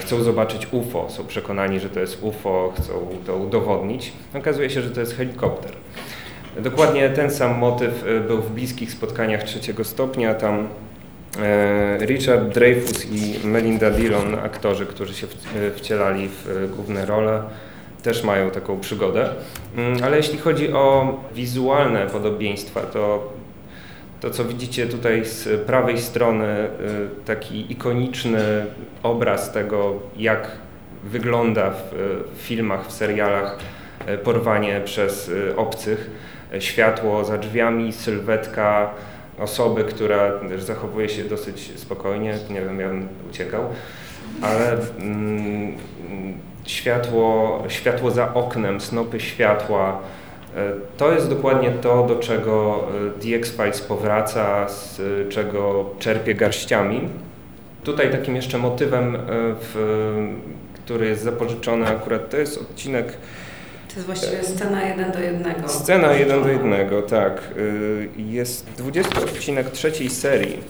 [0.00, 2.92] chcą zobaczyć UFO, są przekonani, że to jest UFO, chcą
[3.26, 4.12] to udowodnić.
[4.34, 5.72] Okazuje się, że to jest helikopter.
[6.58, 10.34] Dokładnie ten sam motyw e, był w bliskich spotkaniach trzeciego stopnia.
[10.34, 10.68] Tam
[11.42, 15.26] e, Richard Dreyfus i Melinda Dillon, aktorzy, którzy się
[15.76, 17.42] wcielali w główne role,
[18.02, 19.28] też mają taką przygodę.
[19.76, 23.32] Mm, ale jeśli chodzi o wizualne podobieństwa, to
[24.20, 28.66] to, co widzicie tutaj z prawej strony, y, taki ikoniczny
[29.02, 30.50] obraz tego, jak
[31.04, 33.58] wygląda w filmach, w serialach
[34.08, 36.10] y, porwanie przez y, obcych.
[36.58, 38.90] Światło za drzwiami, sylwetka
[39.38, 43.62] osoby, która zachowuje się dosyć spokojnie, nie wiem, ja bym uciekał,
[44.42, 45.76] ale mm,
[46.64, 50.00] światło, światło za oknem, snopy światła,
[50.96, 52.84] to jest dokładnie to, do czego
[53.16, 57.08] e, The X-Files powraca, z czego czerpie garściami.
[57.84, 59.18] Tutaj takim jeszcze motywem, e,
[59.60, 59.74] w,
[60.74, 63.06] który jest zapożyczony akurat, to jest odcinek...
[63.88, 65.68] To jest właściwie scena jeden do jednego.
[65.68, 67.54] Scena jeden do jednego, tak.
[68.16, 70.60] Jest 20 odcinek trzeciej serii.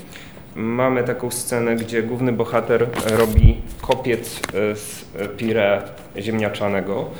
[0.54, 4.40] Mamy taką scenę, gdzie główny bohater robi kopiec
[4.74, 5.04] z
[5.36, 5.82] pire
[6.18, 7.10] ziemniaczanego.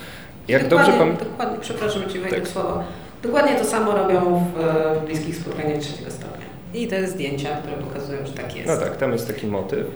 [0.51, 1.29] Jak dobrze pamiętam.
[1.29, 2.49] Dokładnie, przepraszam, Ci wejdę tak.
[2.49, 2.85] słowo.
[3.23, 4.63] Dokładnie to samo robią w,
[4.99, 6.47] w bliskich spotkaniach trzeciego stopnia.
[6.75, 8.69] I te zdjęcia, które pokazują, że tak jest.
[8.69, 9.87] No tak, tam jest taki motyw.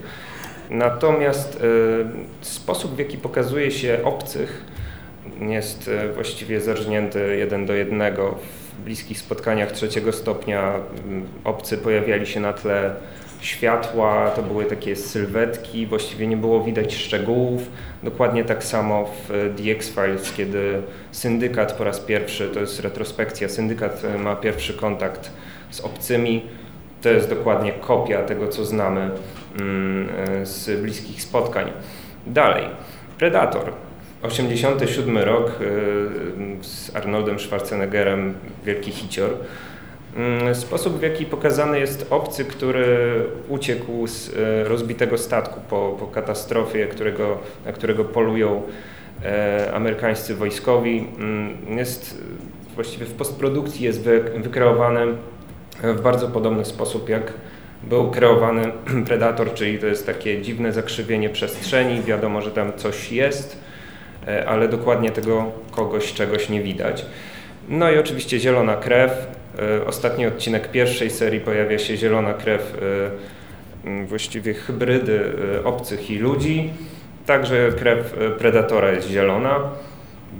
[0.71, 2.07] Natomiast y,
[2.41, 4.65] sposób, w jaki pokazuje się obcych,
[5.41, 8.39] jest e, właściwie zarżnięty jeden do jednego.
[8.79, 10.73] W bliskich spotkaniach trzeciego stopnia
[11.07, 12.95] mm, obcy pojawiali się na tle
[13.41, 17.63] światła, to były takie sylwetki, właściwie nie było widać szczegółów.
[18.03, 24.03] Dokładnie tak samo w The X-Files, kiedy syndykat po raz pierwszy, to jest retrospekcja, syndykat
[24.19, 25.31] ma pierwszy kontakt
[25.71, 26.43] z obcymi,
[27.03, 29.11] to jest dokładnie kopia tego, co znamy
[29.61, 30.09] mm,
[30.47, 31.73] z bliskich spotkań.
[32.27, 32.65] Dalej,
[33.19, 33.73] Predator.
[34.25, 38.35] 87 rok y, z Arnoldem Schwarzeneggerem,
[38.65, 39.31] wielki hicior.
[40.17, 42.87] Mm, sposób, w jaki pokazany jest obcy, który
[43.49, 44.35] uciekł z y,
[44.65, 48.63] rozbitego statku po, po katastrofie, którego, na którego polują
[49.25, 52.25] e, amerykańscy wojskowi, mm, jest
[52.75, 55.07] właściwie w postprodukcji jest wykreowany
[55.83, 57.33] w bardzo podobny sposób jak
[57.83, 58.73] był kreowany
[59.07, 63.74] Predator, czyli to jest takie dziwne zakrzywienie przestrzeni, wiadomo, że tam coś jest, e,
[64.47, 67.07] ale dokładnie tego kogoś, czegoś nie widać.
[67.69, 69.27] No i oczywiście zielona krew.
[69.59, 72.79] E, ostatni odcinek pierwszej serii pojawia się zielona krew
[73.85, 75.21] e, właściwie hybrydy
[75.65, 76.71] obcych i ludzi.
[77.27, 79.61] Także krew Predatora jest zielona,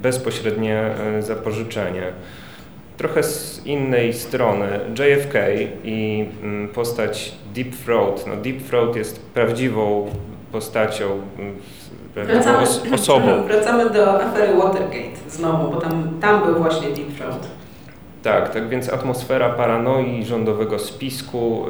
[0.03, 2.13] bezpośrednie zapożyczenie
[2.97, 5.35] trochę z innej strony JFK
[5.85, 6.29] i
[6.75, 8.25] postać Deep Throat.
[8.27, 10.11] No, Deep Throat jest prawdziwą
[10.53, 11.21] postacią,
[12.15, 13.43] wracamy, os osobą.
[13.49, 17.49] Wracamy do afery Watergate znowu, bo tam, tam był właśnie Deep Throat.
[18.23, 21.67] Tak, tak więc atmosfera paranoi, rządowego spisku.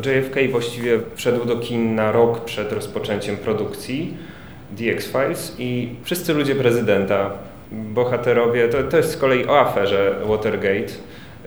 [0.00, 4.16] Y, JFK właściwie wszedł do kin na rok przed rozpoczęciem produkcji
[4.78, 7.30] The X-Files i wszyscy ludzie prezydenta
[7.72, 10.92] bohaterowie, to, to jest z kolei o aferze Watergate.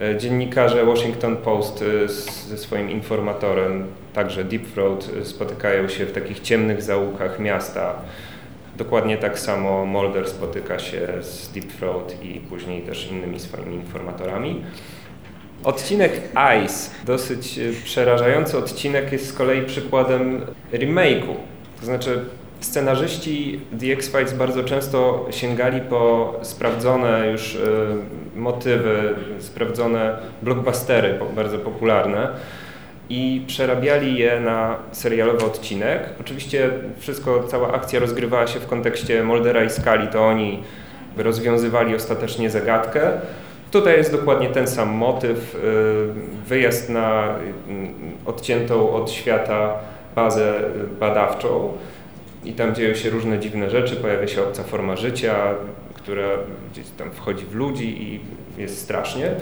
[0.02, 2.08] E, dziennikarze Washington Post e,
[2.50, 7.96] ze swoim informatorem, także Deep Throat, e, spotykają się w takich ciemnych zaułkach miasta.
[8.82, 14.64] Dokładnie tak samo Mulder spotyka się z Deep Throat i później też innymi swoimi informatorami.
[15.64, 16.12] Odcinek
[16.66, 20.42] Ice, dosyć przerażający odcinek, jest z kolei przykładem
[20.72, 21.36] remake'u.
[21.80, 22.26] To znaczy
[22.60, 27.60] Scenarzyści The X-Files bardzo często sięgali po sprawdzone już e,
[28.36, 32.30] motywy, sprawdzone blockbustery bardzo popularne
[33.10, 36.10] i przerabiali je na serialowy odcinek.
[36.22, 40.64] Oczywiście wszystko, cała akcja rozgrywała się w kontekście Moldera i Skali, to oni
[41.18, 43.12] rozwiązywali ostatecznie zagadkę.
[43.72, 45.60] Tutaj jest dokładnie ten sam motyw, e,
[46.48, 47.36] wyjazd na
[47.68, 47.94] mm,
[48.26, 49.74] odciętą od świata
[50.16, 50.54] bazę
[51.00, 51.74] badawczą
[52.46, 55.36] i tam dzieją się różne dziwne rzeczy, pojawia się obca forma życia,
[55.94, 56.28] która
[56.72, 58.20] gdzieś tam wchodzi w ludzi i
[58.62, 59.36] jest strasznie.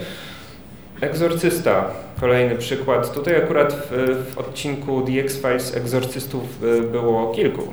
[1.01, 1.85] Egzorcysta,
[2.19, 3.13] kolejny przykład.
[3.13, 7.63] Tutaj akurat w, w odcinku The X-Files egzorcystów y, było kilku.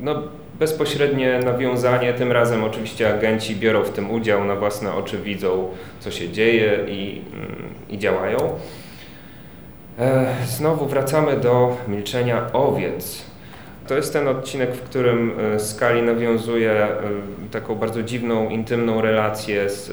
[0.00, 0.22] No,
[0.58, 5.68] bezpośrednie nawiązanie, tym razem oczywiście agenci biorą w tym udział, na własne oczy widzą,
[6.00, 8.38] co się dzieje i, mm, i działają.
[9.98, 13.24] E, znowu wracamy do milczenia owiec.
[13.86, 16.98] To jest ten odcinek, w którym e, Skali nawiązuje e,
[17.50, 19.90] taką bardzo dziwną, intymną relację z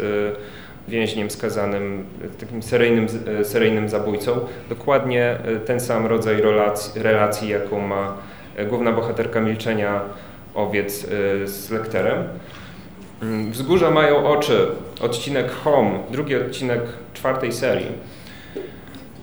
[0.89, 2.05] więźniem skazanym,
[2.39, 3.07] takim seryjnym,
[3.43, 4.39] seryjnym zabójcą.
[4.69, 8.17] Dokładnie ten sam rodzaj relacji, relacji jaką ma
[8.69, 10.01] główna bohaterka Milczenia
[10.55, 11.05] Owiec
[11.45, 12.23] z Lekterem.
[13.21, 14.67] Mm, Wzgórza mają oczy.
[15.01, 16.81] Odcinek Home, drugi odcinek
[17.13, 17.91] czwartej serii.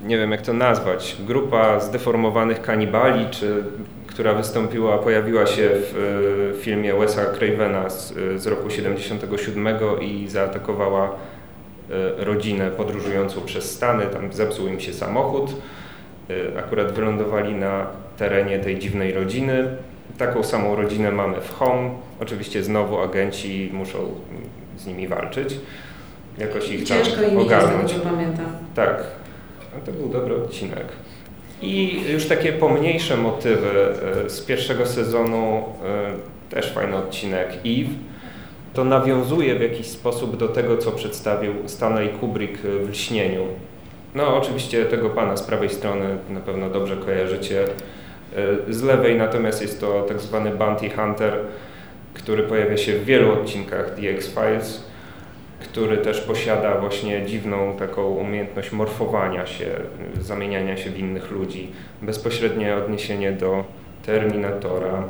[0.05, 1.17] Nie wiem jak to nazwać.
[1.27, 3.65] Grupa zdeformowanych kanibali, czy
[4.07, 9.69] która wystąpiła, pojawiła się w e, filmie Wesa Cravena z, z roku 77
[10.01, 11.11] i zaatakowała e,
[12.17, 15.55] rodzinę podróżującą przez Stany, tam zepsuł im się samochód,
[16.31, 19.69] e, akurat wylądowali na terenie tej dziwnej rodziny.
[20.19, 21.91] Taką samą rodzinę mamy w Home.
[22.21, 23.99] Oczywiście znowu agenci muszą
[24.77, 25.57] z nimi walczyć.
[26.39, 27.91] Jakoś ich Ciężko tam ogarnąć.
[27.91, 28.47] Ciężko pamiętam.
[28.75, 29.05] Tak,
[29.87, 30.85] to był dobry odcinek.
[31.63, 33.71] I już takie pomniejsze motywy
[34.27, 37.91] e, z pierwszego sezonu, e, też fajny odcinek Eve,
[38.77, 43.47] to nawiązuje w jakiś sposób do tego, co przedstawił Stanley Kubrick w Lśnieniu.
[44.15, 47.65] No oczywiście tego pana z prawej strony na pewno dobrze kojarzycie.
[48.69, 51.39] E, z lewej natomiast jest to tak zwany Bounty Hunter,
[52.15, 54.87] który pojawia się w wielu odcinkach The X-Files
[55.61, 59.67] który też posiada właśnie dziwną taką umiejętność morfowania się,
[60.21, 61.73] zamieniania się w innych ludzi.
[62.03, 63.65] Bezpośrednie odniesienie do
[64.07, 65.05] Terminatora.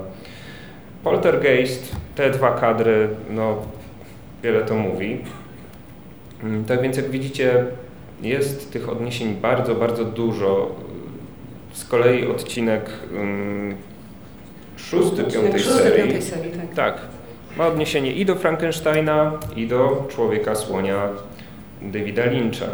[1.06, 3.56] Poltergeist, te dwa kadry, no
[4.42, 5.18] wiele to mówi.
[6.42, 7.64] Mm, tak więc jak widzicie,
[8.22, 10.70] jest tych odniesień bardzo, bardzo dużo.
[11.72, 13.74] Z kolei odcinek um,
[14.76, 16.22] szósty, piątej serii.
[16.22, 16.74] serii tak.
[16.74, 17.00] tak
[17.56, 21.08] Ma odniesienie i do Frankensteina, i do Człowieka Słonia
[21.82, 22.66] Davida Lyncha.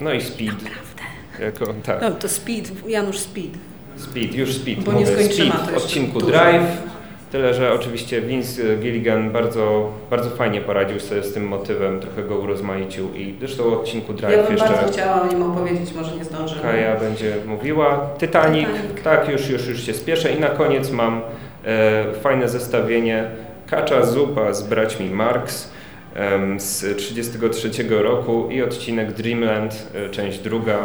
[0.00, 0.52] No i Speed.
[0.52, 1.02] Naprawdę.
[1.40, 2.00] Jako, tak.
[2.02, 3.58] No, to Speed, Janusz Speed.
[3.96, 4.84] Speed, już Speed.
[4.84, 6.32] Bo nie Mówię, skończymy, Speed odcinku dużo.
[6.32, 6.92] Drive.
[7.32, 12.38] Tyle, że oczywiście Vince Gilligan bardzo, bardzo fajnie poradził sobie z tym motywem, trochę go
[12.38, 16.16] urozmaicił i zresztą w odcinku Drive Ja bym jeszcze bardzo chciała o nim opowiedzieć, może
[16.16, 16.60] nie zdążę.
[16.62, 18.10] Kaja będzie mówiła.
[18.18, 19.02] Titanic, Titanic.
[19.04, 20.32] tak, już, już, już się spieszę.
[20.32, 21.22] I na koniec mam
[21.64, 23.30] e, fajne zestawienie
[23.66, 25.70] Kacza Zupa z braćmi Marx
[26.14, 30.78] em, z 33 roku i odcinek Dreamland, e, część druga.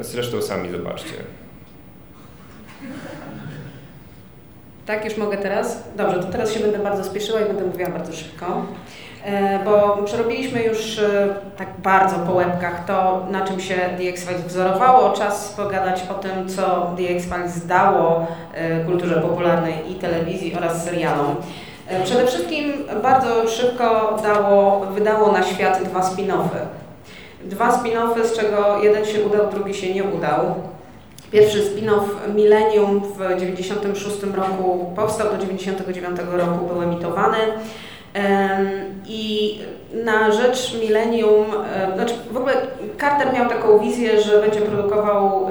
[0.00, 1.14] E, Zresztą sami zobaczcie.
[4.86, 5.82] Tak, już mogę teraz?
[5.96, 8.46] Dobrze, to teraz się będę bardzo spieszyła i będę mówiła bardzo szybko.
[9.24, 14.42] E, Bo przerobiliśmy już e, tak bardzo po łebkach to, na czym się The X-Files
[14.42, 15.12] wzorowało.
[15.12, 21.36] Czas pogadać o tym, co X-Files dało e, kulturze popularnej i telewizji oraz serialom.
[22.04, 22.72] Przede wszystkim
[23.02, 26.58] bardzo szybko dało, wydało na świat dwa spin-offy.
[27.44, 30.54] Dwa spin-offy, z czego jeden się udał, drugi się nie udał.
[31.32, 37.38] Pierwszy spin-off Millennium w 1996 roku powstał, do 1999 roku był emitowany.
[38.14, 38.68] Em,
[39.06, 39.58] I
[40.04, 42.54] na rzecz Millennium, e, znaczy w ogóle
[43.00, 45.50] Carter miał taką wizję, że będzie produkował e,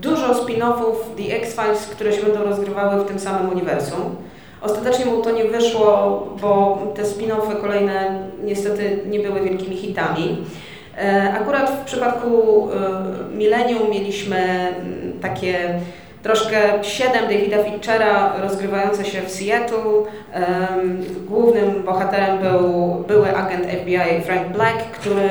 [0.00, 4.16] dużo spin-offów The X-Files, które się będą rozgrywały w tym samym uniwersum.
[4.62, 5.88] Ostatecznie mu to nie wyszło,
[6.42, 10.44] bo te spin-offy kolejne niestety nie były wielkimi hitami.
[10.98, 15.80] E, Akurat w przypadku e, Millennium mieliśmy mm, takie
[16.22, 20.02] troszkę siedem Davida Finchera rozgrywające się w Seattle.
[21.28, 25.28] Głównym bohaterem był były agent FBI Frank Black, który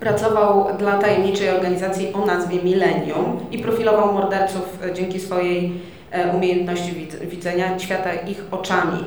[0.00, 5.72] pracował dla tajemniczej organizacji o nazwie Millennium i profilował morderców e, dzięki swojej
[6.34, 9.04] umiejętności widz- widzenia świata ich oczami.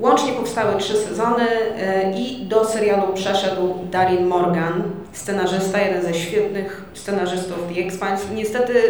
[0.00, 1.46] Łącznie powstały trzy sezony
[1.76, 4.82] e, i do serialu przeszedł Darin Morgan,
[5.12, 8.26] scenarzysta, jeden ze świetnych scenarzystów The X-Files.
[8.34, 8.82] Niestety,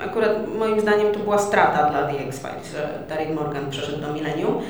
[0.00, 4.62] akurat moim zdaniem to była strata dla The X-Files, że Darin Morgan przeszedł do Millennium.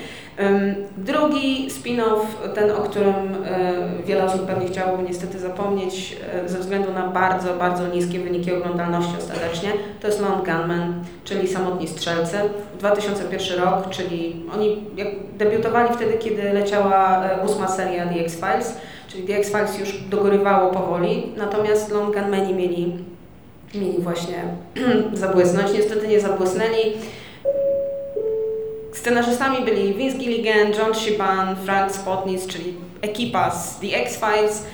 [0.97, 3.15] Drugi spin-off, ten, o którym
[3.45, 8.53] e, wiele osób pewnie chciałoby niestety zapomnieć e, ze względu na bardzo, bardzo niskie wyniki
[8.53, 9.71] oglądalności ostatecznie,
[10.01, 12.37] to jest Lone Gunman, czyli Samotni Strzelcy.
[12.79, 14.85] 2001 rok, czyli oni
[15.39, 18.77] debiutowali wtedy, kiedy leciała e, ósma seria The X-Files,
[19.09, 22.95] czyli The X-Files już dogorywało powoli, natomiast Lone Gunmani mieli,
[23.75, 24.45] mieli właśnie
[25.13, 25.73] zabłysnąć.
[25.73, 26.93] Niestety nie zabłysnęli.
[28.93, 34.67] Scenarzystami byli Vince Gilligan, John Shiban, Frank Spotnitz, czyli ekipa z The X-Files.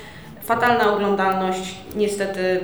[0.43, 2.59] Fatalna oglądalność, niestety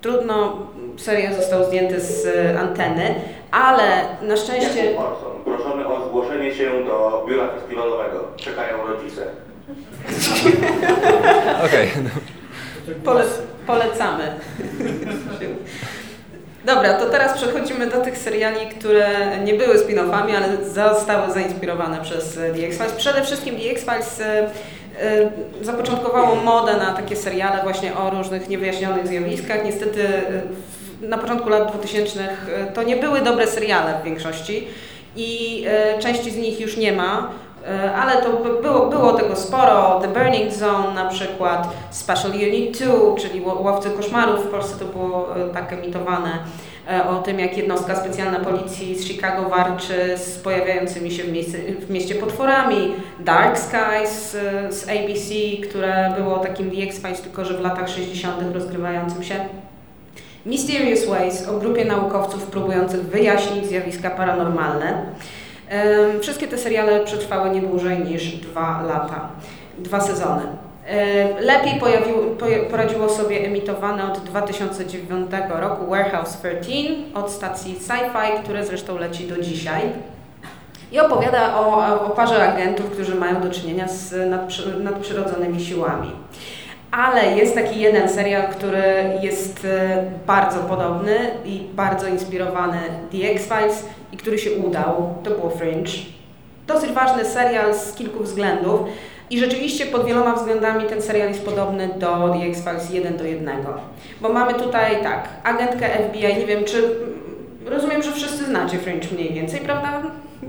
[0.00, 3.14] trudno, serial został zdjęty z e, anteny,
[3.50, 3.84] ale
[4.22, 4.98] na szczęście...
[4.98, 8.28] Orson, proszony o zgłoszenie się do biura festiwalowego.
[8.36, 9.26] Czekają rodzice.
[11.66, 11.88] Okej.
[13.04, 13.24] Pole,
[13.66, 14.24] polecamy.
[16.64, 19.08] Dobra, to teraz przechodzimy do tych seriali, które
[19.44, 22.92] nie były spin-offami, ale zostały zainspirowane przez e, The X-Files.
[22.92, 24.50] Przede wszystkim The X-Files e, e,
[25.62, 29.64] zapoczątkowało modę na takie seriale właśnie o różnych niewyjaśnionych zjawiskach.
[29.64, 30.08] Niestety
[31.00, 34.68] na początku lat 2000 e, to nie były dobre seriale w większości
[35.16, 35.64] i
[36.00, 37.30] części z nich już nie ma.
[37.68, 40.00] E, Ale to by- było, było tego sporo.
[40.02, 44.84] The Burning Zone na przykład, Special Unit 2, czyli ło- Łowcy Koszmarów, w Polsce to
[44.84, 46.30] było e, tak emitowane,
[46.90, 51.58] e, o tym jak jednostka specjalna policji z Chicago walczy z pojawiającymi się w, miejsce,
[51.58, 52.94] w mieście potworami.
[53.20, 54.30] Dark Skies
[54.70, 55.34] z ABC,
[55.68, 58.54] które było takim The X-Files, tylko że w latach 60.
[58.54, 59.34] rozgrywającym się.
[60.46, 65.04] Mysterious Ways o grupie naukowców próbujących wyjaśnić zjawiska paranormalne.
[66.20, 69.28] Wszystkie te seriale przetrwały nie dłużej niż dwa lata,
[69.78, 70.42] dwa sezony.
[71.40, 78.66] Lepiej pojawił, poja- poradziło sobie emitowane od 2009 roku Warehouse 13 od stacji Sci-Fi, które
[78.66, 79.82] zresztą leci do dzisiaj.
[80.92, 86.10] I opowiada o, o parze agentów, którzy mają do czynienia z nadprzy, nadprzyrodzonymi siłami.
[86.90, 88.82] Ale jest taki jeden serial, który
[89.22, 92.78] jest e, bardzo podobny i bardzo inspirowany
[93.12, 95.14] The X-Files i który się udał.
[95.24, 95.92] To było Fringe.
[96.66, 98.80] Dosyć ważny serial z kilku względów
[99.30, 103.50] i rzeczywiście pod wieloma względami ten serial jest podobny do The X-Files 1 do 1.
[104.20, 106.96] Bo mamy tutaj tak, agentkę FBI, nie wiem czy...
[107.66, 110.02] Rozumiem, że wszyscy znacie Fringe mniej więcej, prawda?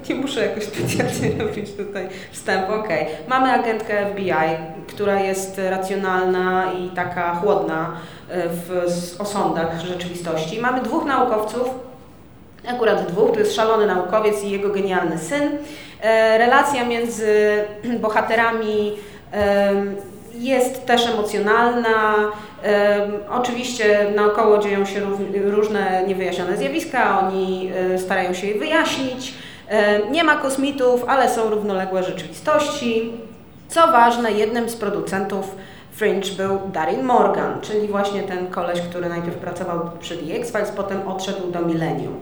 [0.09, 3.05] Nie muszę jakoś specjalnie robić tutaj wstępu, okej.
[3.27, 4.33] Mamy agentkę FBI,
[4.87, 7.91] która jest racjonalna i taka chłodna
[8.29, 10.59] e, w osądach rzeczywistości.
[10.59, 11.69] Mamy dwóch naukowców,
[12.67, 15.49] akurat dwóch, to jest szalony naukowiec i jego genialny syn.
[16.37, 17.63] Relacja między
[18.01, 18.93] bohaterami
[20.33, 22.15] jest też emocjonalna.
[23.29, 25.01] Oczywiście naokoło dzieją się
[25.33, 29.33] różne niewyjaśnione zjawiska, oni starają się je wyjaśnić.
[30.11, 33.11] Nie ma kosmitów, ale są równoległe rzeczywistości.
[33.67, 35.55] Co ważne, jednym z producentów
[35.91, 41.07] Fringe był Darin Morgan, czyli właśnie ten koleś, który najpierw pracował przy The X-Files, potem
[41.07, 42.15] odszedł do Millennium.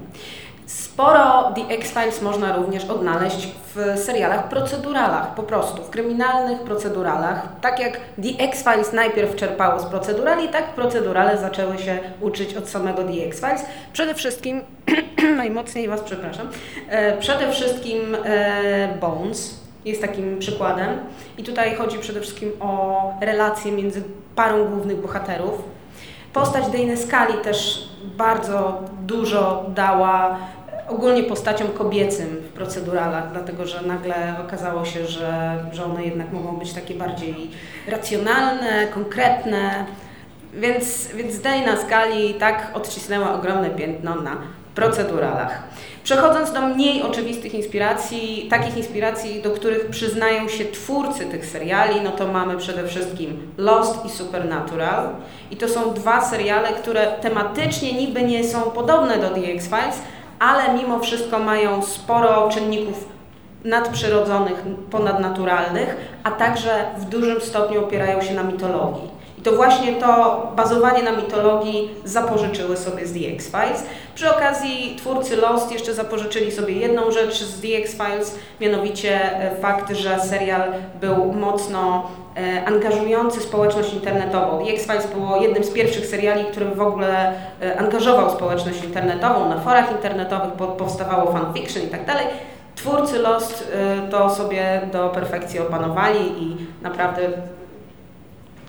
[0.69, 7.47] Sporo The X-Files można również odnaleźć w serialach proceduralach, po prostu, w kryminalnych proceduralach.
[7.61, 13.03] Tak jak The X-Files najpierw czerpało z procedurali, tak procedurale zaczęły się uczyć od samego
[13.03, 13.65] The X-Files.
[13.93, 14.61] Przede wszystkim,
[15.37, 16.47] najmocniej Was przepraszam,
[16.89, 20.89] e, przede wszystkim e, Bones, jest takim przykładem.
[21.37, 24.03] I tutaj chodzi przede wszystkim o relacje między
[24.35, 25.79] parą głównych bohaterów.
[26.33, 30.37] Postać Dane Skali też bardzo dużo dała
[30.89, 36.57] ogólnie postaciom kobiecym w proceduralach, dlatego że nagle okazało się, że, że one jednak mogą
[36.57, 37.51] być takie bardziej
[37.87, 39.85] racjonalne, konkretne.
[40.53, 44.37] Więc, więc Dana Skali tak odcisnęła ogromne piętno na
[44.75, 45.63] proceduralach.
[46.03, 52.11] Przechodząc do mniej oczywistych inspiracji, takich inspiracji, do których przyznają się twórcy tych seriali, no
[52.11, 55.09] to mamy przede wszystkim Lost i Supernatural.
[55.51, 60.01] I to są dwa seriale, które tematycznie niby nie są podobne do The X-Files,
[60.39, 63.07] ale mimo wszystko mają sporo czynników
[63.65, 69.19] nadprzyrodzonych, ponadnaturalnych, a także w dużym stopniu opierają się na mitologii.
[69.37, 73.83] I to właśnie to bazowanie na mitologii zapożyczyły sobie z The X-Files.
[74.15, 79.19] Przy okazji twórcy Lost jeszcze zapożyczyli sobie jedną rzecz z The X-Files, mianowicie
[79.61, 80.61] fakt, że serial
[81.01, 82.11] był mocno
[82.65, 84.65] angażujący społeczność internetową.
[84.65, 89.49] The X-Files było jednym z pierwszych seriali, który w ogóle e, angażował społeczność internetową.
[89.49, 92.25] Na forach internetowych powstawało fanfiction i tak dalej.
[92.75, 93.71] Twórcy Lost
[94.11, 97.21] to sobie do perfekcji opanowali i naprawdę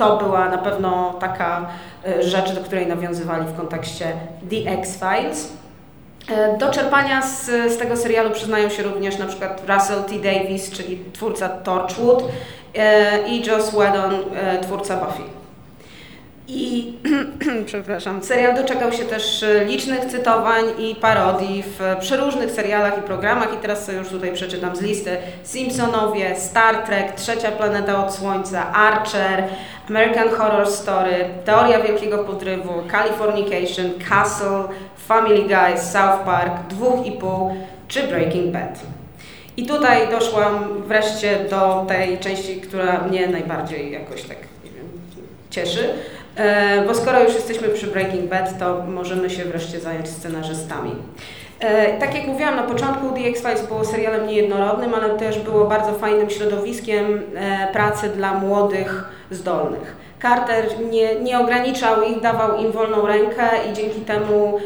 [0.01, 1.69] to była na pewno taka
[2.07, 4.13] e, rzecz, do której nawiązywali w kontekście
[4.51, 5.60] The X-Files.
[6.29, 10.15] E, do czerpania z, z tego serialu przyznają się również na przykład Russell T.
[10.15, 12.25] Davis, czyli twórca Torchwood
[12.75, 14.15] e, i Joss Whedon,
[14.63, 15.41] twórca Buffy.
[16.53, 16.95] I,
[17.67, 23.57] przepraszam, serial doczekał się też licznych cytowań i parodii w przeróżnych serialach i programach i
[23.57, 25.17] teraz sobie już tutaj przeczytam z listy.
[25.43, 29.45] Simpsonowie, Star Trek, Trzecia Planeta od Słońca, Archer,
[29.91, 34.65] American Horror Story, Teoria Wielkiego Podrywu, Californication, Castle,
[35.09, 37.55] Family Guy, South Park, Dwóch i pół
[37.89, 38.81] czy Breaking Bad.
[39.57, 44.87] I tutaj doszłam wreszcie do tej części, która mnie najbardziej jakoś tak wiem,
[45.51, 45.89] cieszy,
[46.37, 50.93] e, bo skoro już jesteśmy przy Breaking Bad, to możemy się wreszcie zająć scenarzystami.
[51.61, 55.93] E, tak jak mówiłam na początku, The X-Files było serialem niejednorodnym, ale też było bardzo
[55.93, 59.97] fajnym środowiskiem e, pracy dla młodych, zdolnych.
[60.23, 64.59] Carter nie, nie ograniczał ich, dawał im wolną rękę i dzięki temu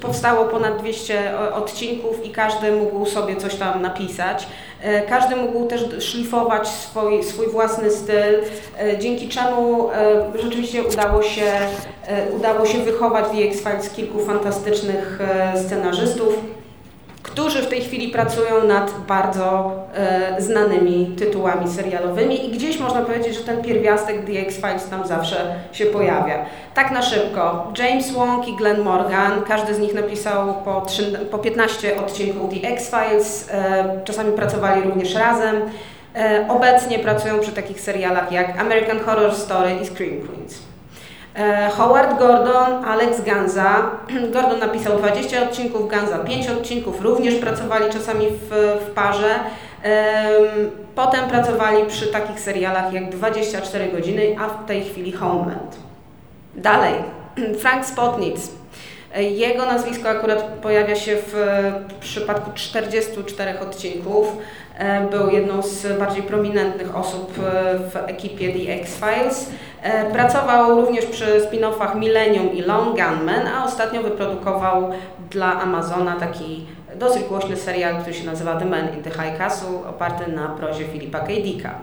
[0.00, 4.46] powstało ponad 200 odcinków i każdy mógł sobie coś tam napisać.
[4.82, 8.34] E, każdy mógł też szlifować swój, swój własny styl,
[8.98, 9.90] dzięki czemu
[10.42, 11.52] rzeczywiście udało się,
[12.36, 15.18] udało się wychować The X-Files kilku fantastycznych
[15.66, 16.34] scenarzystów
[17.32, 23.34] którzy w tej chwili pracują nad bardzo e, znanymi tytułami serialowymi i gdzieś można powiedzieć,
[23.34, 26.44] że ten pierwiastek The X-Files tam zawsze się pojawia.
[26.74, 27.72] Tak na szybko.
[27.78, 32.68] James Wong i Glenn Morgan, każdy z nich napisał po, 3, po 15 odcinków The
[32.68, 35.56] X-Files, e, czasami pracowali również razem.
[36.14, 40.71] E, obecnie pracują przy takich serialach jak American Horror Story i Scream Queens.
[41.34, 43.90] E, Howard Gordon, Alex Ganza.
[44.34, 49.34] Gordon napisał 20 odcinków, Ganza 5 odcinków, również pracowali czasami w, w parze.
[50.94, 55.76] Potem pracowali przy takich serialach jak 24 godziny, a w tej chwili Homeland.
[56.54, 56.94] Dalej,
[57.62, 58.61] Frank Spotnitz.
[59.20, 61.34] Jego nazwisko akurat pojawia się w
[62.00, 64.36] przypadku 44 odcinków.
[64.78, 69.50] E, był jedną z bardziej prominentnych osób e, w ekipie The X-Files.
[69.82, 74.90] E, pracował również przy spin-offach Millennium i Long Gunman, a ostatnio wyprodukował
[75.30, 79.88] dla Amazona taki dosyć głośny serial, który się nazywa The Man in the High Castle,
[79.88, 81.26] oparty na prozie Filipa K.
[81.26, 81.74] Dicka.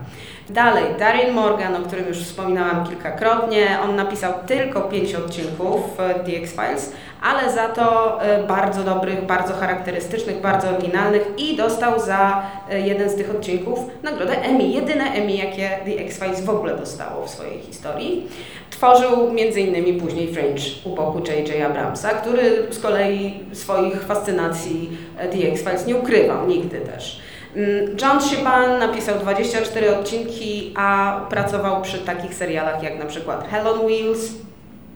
[0.50, 6.94] Dalej, Daryl Morgan, o którym już wspominałam kilkakrotnie, on napisał tylko pięć odcinków The X-Files,
[7.22, 13.10] ale za to e, bardzo dobrych, bardzo charakterystycznych, bardzo oryginalnych i dostał za e, jeden
[13.10, 17.60] z tych odcinków nagrodę Emmy, jedyne Emmy, jakie The X-Files w ogóle dostało w swojej
[17.60, 18.28] historii.
[18.70, 20.00] Tworzył m.in.
[20.00, 21.66] później Fringe u boku J.J.
[21.66, 27.22] Abramsa, który z kolei swoich fascynacji The X-Files nie ukrywał nigdy też.
[27.56, 33.68] Mm, John Shiban napisał 24 odcinki, a pracował przy takich serialach jak na przykład Hell
[33.68, 34.32] on Wheels,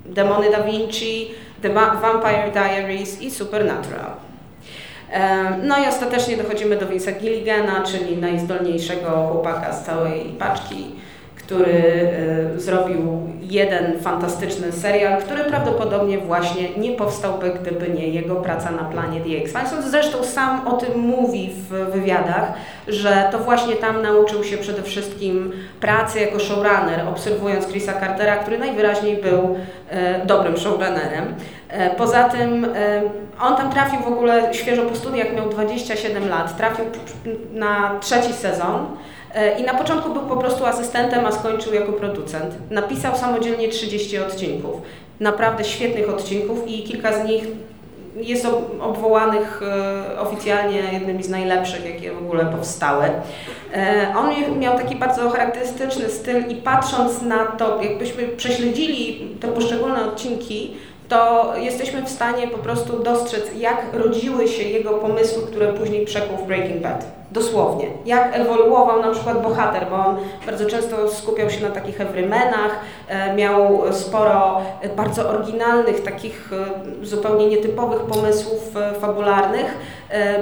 [0.05, 1.31] Demony Da Vinci,
[1.63, 4.11] The Vampire Diaries i Supernatural.
[5.63, 10.95] No i ostatecznie dochodzimy do Vince'a Gilligana, czyli najzdolniejszego chłopaka z całej paczki
[11.45, 11.73] który
[12.55, 18.83] y, zrobił jeden fantastyczny serial, który prawdopodobnie właśnie nie powstałby, gdyby nie jego praca na
[18.83, 19.85] planie The X-Files.
[19.89, 22.53] Zresztą sam o tym mówi w wywiadach,
[22.87, 28.59] że to właśnie tam nauczył się przede wszystkim pracy jako showrunner, obserwując Chrisa Cartera, który
[28.59, 31.23] najwyraźniej był y, dobrym showrunnerem.
[31.23, 32.67] Y, poza tym
[33.41, 36.85] on tam trafił w ogóle świeżo po studiach, miał 27 lat, trafił
[37.53, 38.85] na trzeci sezon.
[39.35, 42.71] E, I na początku był po prostu asystentem, a skończył jako producent.
[42.71, 44.81] Napisał samodzielnie 30 odcinków.
[45.19, 47.43] Naprawdę świetnych odcinków i kilka z nich
[48.15, 48.47] jest
[48.81, 53.05] obwołanych e, oficjalnie jednymi z najlepszych, jakie w ogóle powstały.
[53.73, 60.05] E, on miał taki bardzo charakterystyczny styl i patrząc na to, jakbyśmy prześledzili te poszczególne
[60.05, 60.77] odcinki,
[61.09, 66.37] to jesteśmy w stanie po prostu dostrzec, jak rodziły się jego pomysły, które później przekuł
[66.37, 67.05] w Breaking Bad.
[67.31, 67.87] Dosłownie.
[68.05, 73.35] Jak ewoluował na przykład bohater, bo on bardzo często skupiał się na takich everymenach, e,
[73.35, 74.61] miał sporo
[74.97, 76.51] bardzo oryginalnych, takich
[77.01, 79.77] e, zupełnie nietypowych pomysłów e, fabularnych,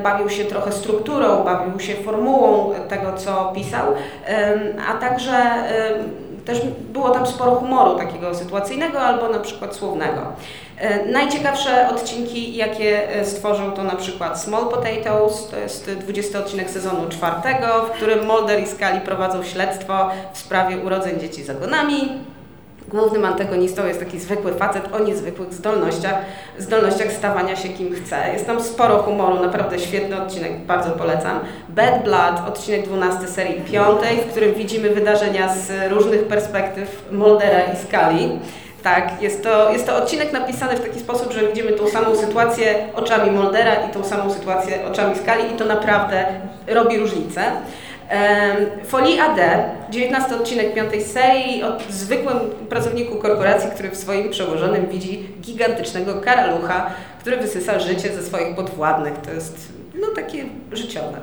[0.04, 3.86] bawił się trochę strukturą, bawił się formułą tego, co pisał,
[4.90, 5.34] a także
[6.46, 6.62] też
[6.94, 10.22] było tam sporo humoru takiego sytuacyjnego albo na przykład słownego.
[10.78, 16.70] E, najciekawsze odcinki, jakie e, stworzył, to na przykład Small Potatoes, to jest 20 odcinek
[16.70, 22.10] sezonu czwartego, w którym Mulder i Scully prowadzą śledztwo w sprawie urodzeń dzieci zagonami.
[22.92, 26.16] Głównym antagonistą jest taki zwykły facet o niezwykłych zdolnościach,
[26.58, 28.34] zdolnościach stawania się kim chce.
[28.34, 31.40] Jest tam sporo humoru, naprawdę świetny odcinek, bardzo polecam.
[31.70, 33.88] Bad Blood, odcinek 12 serii 5,
[34.28, 38.40] w którym widzimy wydarzenia z różnych perspektyw Moldera i Scully.
[38.84, 42.76] Tak, jest to, jest to odcinek napisany w taki sposób, że widzimy tą samą sytuację
[42.96, 46.26] oczami Moldera i tą samą sytuację oczami Skali i to naprawdę
[46.68, 47.42] robi różnicę.
[48.84, 49.40] Folie AD,
[49.90, 52.38] 19 odcinek piątej serii o zwykłym
[52.70, 56.90] pracowniku korporacji, który w swoim przełożonym widzi gigantycznego karalucha,
[57.20, 59.14] który wysysa życie ze swoich podwładnych.
[59.18, 59.68] To jest
[60.02, 61.18] no takie życiowe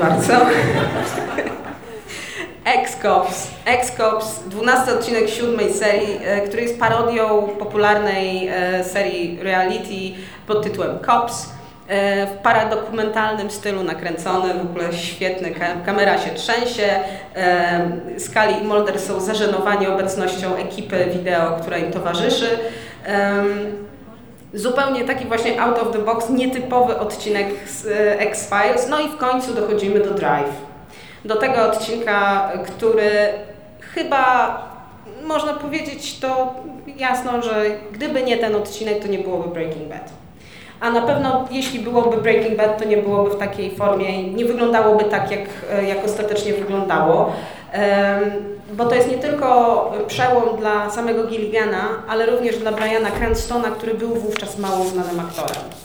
[0.00, 0.32] bardzo.
[2.64, 10.62] Ex-Cops, Ex-Cops, 12 odcinek siódmej serii, e, który jest parodią popularnej e, serii reality pod
[10.62, 11.48] tytułem Cops.
[11.88, 15.54] E, w paradokumentalnym stylu nakręcony, w ogóle świetny,
[15.86, 17.00] kamera się trzęsie,
[18.18, 22.58] Skali i Mulder są zażenowani obecnością ekipy wideo, która im towarzyszy.
[24.54, 27.86] Zupełnie taki właśnie out of the box, nietypowy odcinek z
[28.20, 28.88] X-Files.
[28.88, 30.54] No i w końcu dochodzimy do Drive.
[31.24, 33.10] Do tego odcinka, który
[33.80, 34.58] chyba
[35.24, 36.54] można powiedzieć to
[36.96, 40.22] jasno, że gdyby nie ten odcinek, to nie byłoby Breaking Bad
[40.82, 45.04] a na pewno jeśli byłoby Breaking Bad, to nie byłoby w takiej formie, nie wyglądałoby
[45.04, 45.40] tak, jak,
[45.72, 47.32] e, jak ostatecznie wyglądało.
[48.72, 53.94] Bo to jest nie tylko przełom dla samego Gilligana, ale również dla Briana Cranstona, który
[53.94, 55.81] był wówczas mało znanym aktorem.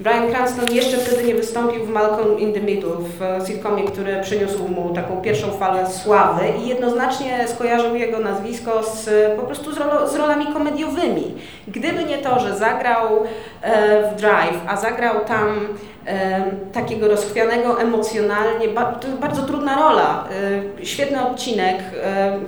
[0.00, 4.68] Brian Cranston jeszcze wtedy nie wystąpił w Malcolm in the Middle, w sitcomie, który przyniósł
[4.68, 10.08] mu taką pierwszą falę sławy i jednoznacznie skojarzył jego nazwisko z, po prostu z, rolo,
[10.08, 11.34] z rolami komediowymi.
[11.68, 13.24] Gdyby nie to, że zagrał
[13.62, 15.68] e, w Drive, a zagrał tam
[16.06, 20.24] e, takiego rozchwianego emocjonalnie, ba, to bardzo trudna rola,
[20.80, 22.38] e, świetny odcinek, e,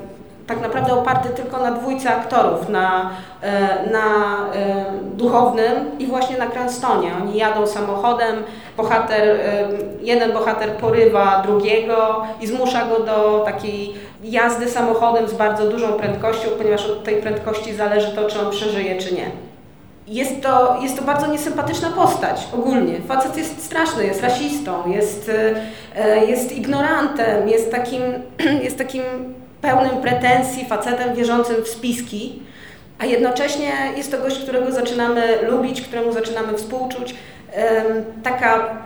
[0.50, 3.10] tak naprawdę oparty tylko na dwójce aktorów, na,
[3.42, 4.84] e, na e,
[5.14, 7.10] duchownym i właśnie na Cranstonie.
[7.22, 8.36] Oni jadą samochodem,
[8.76, 9.68] bohater, e,
[10.00, 16.48] jeden bohater porywa drugiego i zmusza go do takiej jazdy samochodem z bardzo dużą prędkością,
[16.58, 19.30] ponieważ od tej prędkości zależy to, czy on przeżyje, czy nie.
[20.06, 23.00] Jest to, jest to bardzo niesympatyczna postać ogólnie.
[23.08, 25.30] Facet jest straszny, jest rasistą, jest,
[26.28, 28.02] jest ignorantem, jest takim,
[28.64, 29.02] jest takim
[29.60, 32.42] pełnym pretensji, facetem wierzącym w spiski,
[32.98, 37.14] a jednocześnie jest to gość, którego zaczynamy lubić, któremu zaczynamy współczuć.
[38.22, 38.78] Taka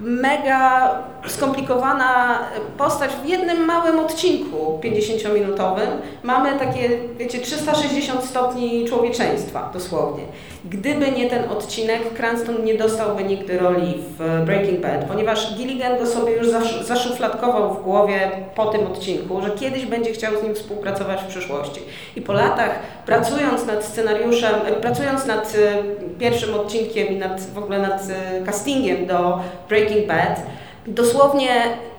[0.00, 0.90] mega
[1.26, 2.38] skomplikowana
[2.78, 5.88] postać w jednym małym odcinku 50-minutowym.
[6.22, 10.24] Mamy takie, wiecie, 360 stopni człowieczeństwa dosłownie.
[10.64, 16.06] Gdyby nie ten odcinek, Cranston nie dostałby nigdy roli w Breaking Bad, ponieważ Gilligan go
[16.06, 16.48] sobie już
[16.82, 21.80] zaszufladkował w głowie po tym odcinku, że kiedyś będzie chciał z nim współpracować w przyszłości.
[22.16, 27.78] I po latach, pracując nad scenariuszem, pracując nad e, pierwszym odcinkiem i nad, w ogóle
[27.78, 30.42] nad e, castingiem do Breaking Bad,
[30.86, 31.50] dosłownie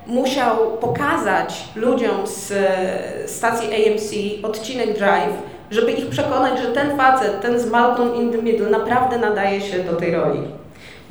[0.08, 4.12] musiał pokazać ludziom z e, stacji AMC
[4.44, 9.18] odcinek Drive, żeby ich przekonać, że ten facet, ten z Malcolm in the Middle naprawdę
[9.18, 10.40] nadaje się do tej roli.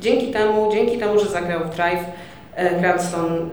[0.01, 2.05] Dzięki temu, dzięki temu, że zagrał w Drive,
[2.55, 3.51] e, Cranston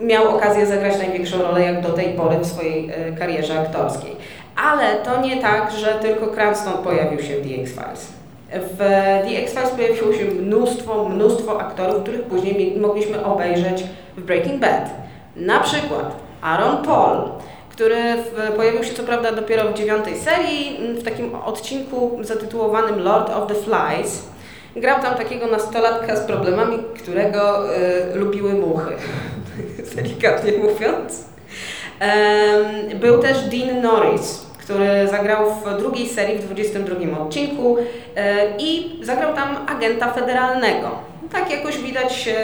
[0.00, 4.16] miał okazję zagrać największą rolę jak do tej pory w swojej e, karierze aktorskiej.
[4.56, 8.12] Ale to nie tak, że tylko Cranston pojawił się w The X-Files.
[8.52, 8.78] W
[9.24, 13.84] The X-Files pojawiło się mnóstwo, mnóstwo aktorów, których później mogliśmy obejrzeć
[14.16, 14.90] w Breaking Bad.
[15.36, 17.18] Na przykład Aaron Paul,
[17.72, 17.96] który
[18.56, 23.54] pojawił się co prawda dopiero w dziewiątej serii, w takim odcinku zatytułowanym Lord of the
[23.54, 24.22] Flies.
[24.76, 28.94] Grał tam takiego nastolatka z problemami, którego y, lubiły muchy,
[29.96, 31.24] delikatnie mówiąc.
[33.00, 37.76] Był też Dean Norris, który zagrał w drugiej serii, w 22 odcinku
[38.16, 41.11] e, i zagrał tam agenta federalnego.
[41.32, 42.34] Tak jakoś widać się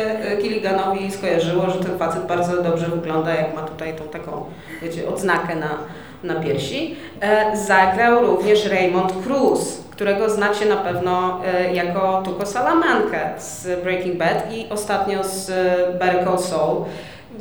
[0.43, 4.45] Gilliganowi skojarzyło, że ten facet bardzo dobrze wygląda, jak ma tutaj tą taką,
[4.83, 5.79] wiecie, odznakę na,
[6.23, 6.97] na piersi.
[7.21, 14.17] E, zagrał również Raymond Cruz, którego znacie na pewno e, jako Tuco Salamankę z Breaking
[14.17, 15.47] Bad i ostatnio z
[15.99, 16.85] Better Call Saul.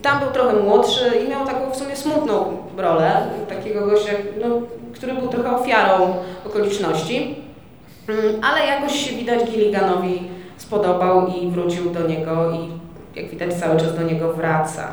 [0.02, 3.12] Tam był trochę młodszy i miał taką w sumie smutną rolę,
[3.50, 4.62] takiego gościa, no,
[4.94, 7.36] który był trochę ofiarą okoliczności,
[8.08, 10.38] mm, ale jakoś się widać Gilliganowi
[10.68, 12.70] spodobał i wrócił do niego i
[13.20, 14.88] jak widać cały czas do niego wraca.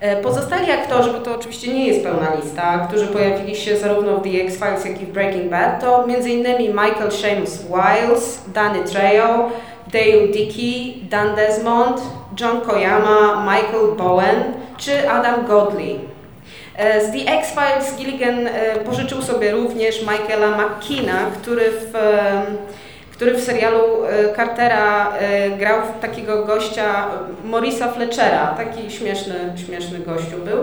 [0.00, 4.22] E, pozostali aktorzy, bo to oczywiście nie jest pełna lista, którzy pojawili się zarówno w
[4.22, 6.46] The X-Files, jak i w Breaking Bad, to m.in.
[6.68, 9.50] Michael Seamus Wiles, Danny Trejo,
[9.92, 12.00] Dale Dickey, Dan Desmond,
[12.40, 14.42] John Koyama, Michael Bowen
[14.76, 16.00] czy Adam Godley.
[16.76, 21.94] E, z The X-Files Gilligan e, pożyczył sobie również Michaela McKeena, który w,
[23.14, 23.82] który w serialu
[24.36, 25.12] Cartera
[25.58, 27.06] grał takiego gościa
[27.44, 29.34] Morisa Fletchera, taki śmieszny,
[29.66, 30.62] śmieszny gościu był.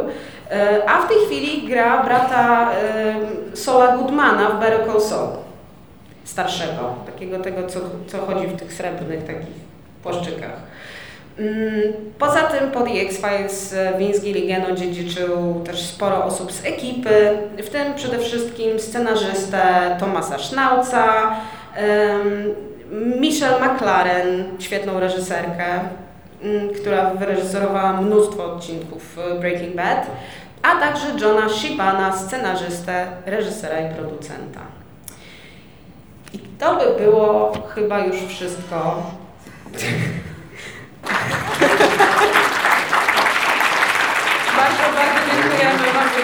[0.87, 2.71] A w tej chwili gra brata
[3.53, 5.01] Sola Goodmana w Better Call
[6.23, 9.55] starszego, takiego tego, co, co chodzi w tych srebrnych takich
[10.03, 10.53] płaszczykach.
[11.39, 17.37] Mm, poza tym po The X-Files e, Vince Gilligan odziedziczył też sporo osób z ekipy,
[17.57, 19.61] w tym przede wszystkim scenarzystę
[19.99, 21.35] Tomasa Schnauza,
[23.19, 25.79] Michelle McLaren, świetną reżyserkę,
[26.43, 30.07] mm, która wyreżyserowała mnóstwo odcinków Breaking Bad,
[30.61, 34.59] a także Johna Shibana, scenarzystę, reżysera i producenta.
[36.33, 39.03] I to by było chyba już wszystko.
[44.57, 46.21] bardzo, bardzo dziękujemy, bardzo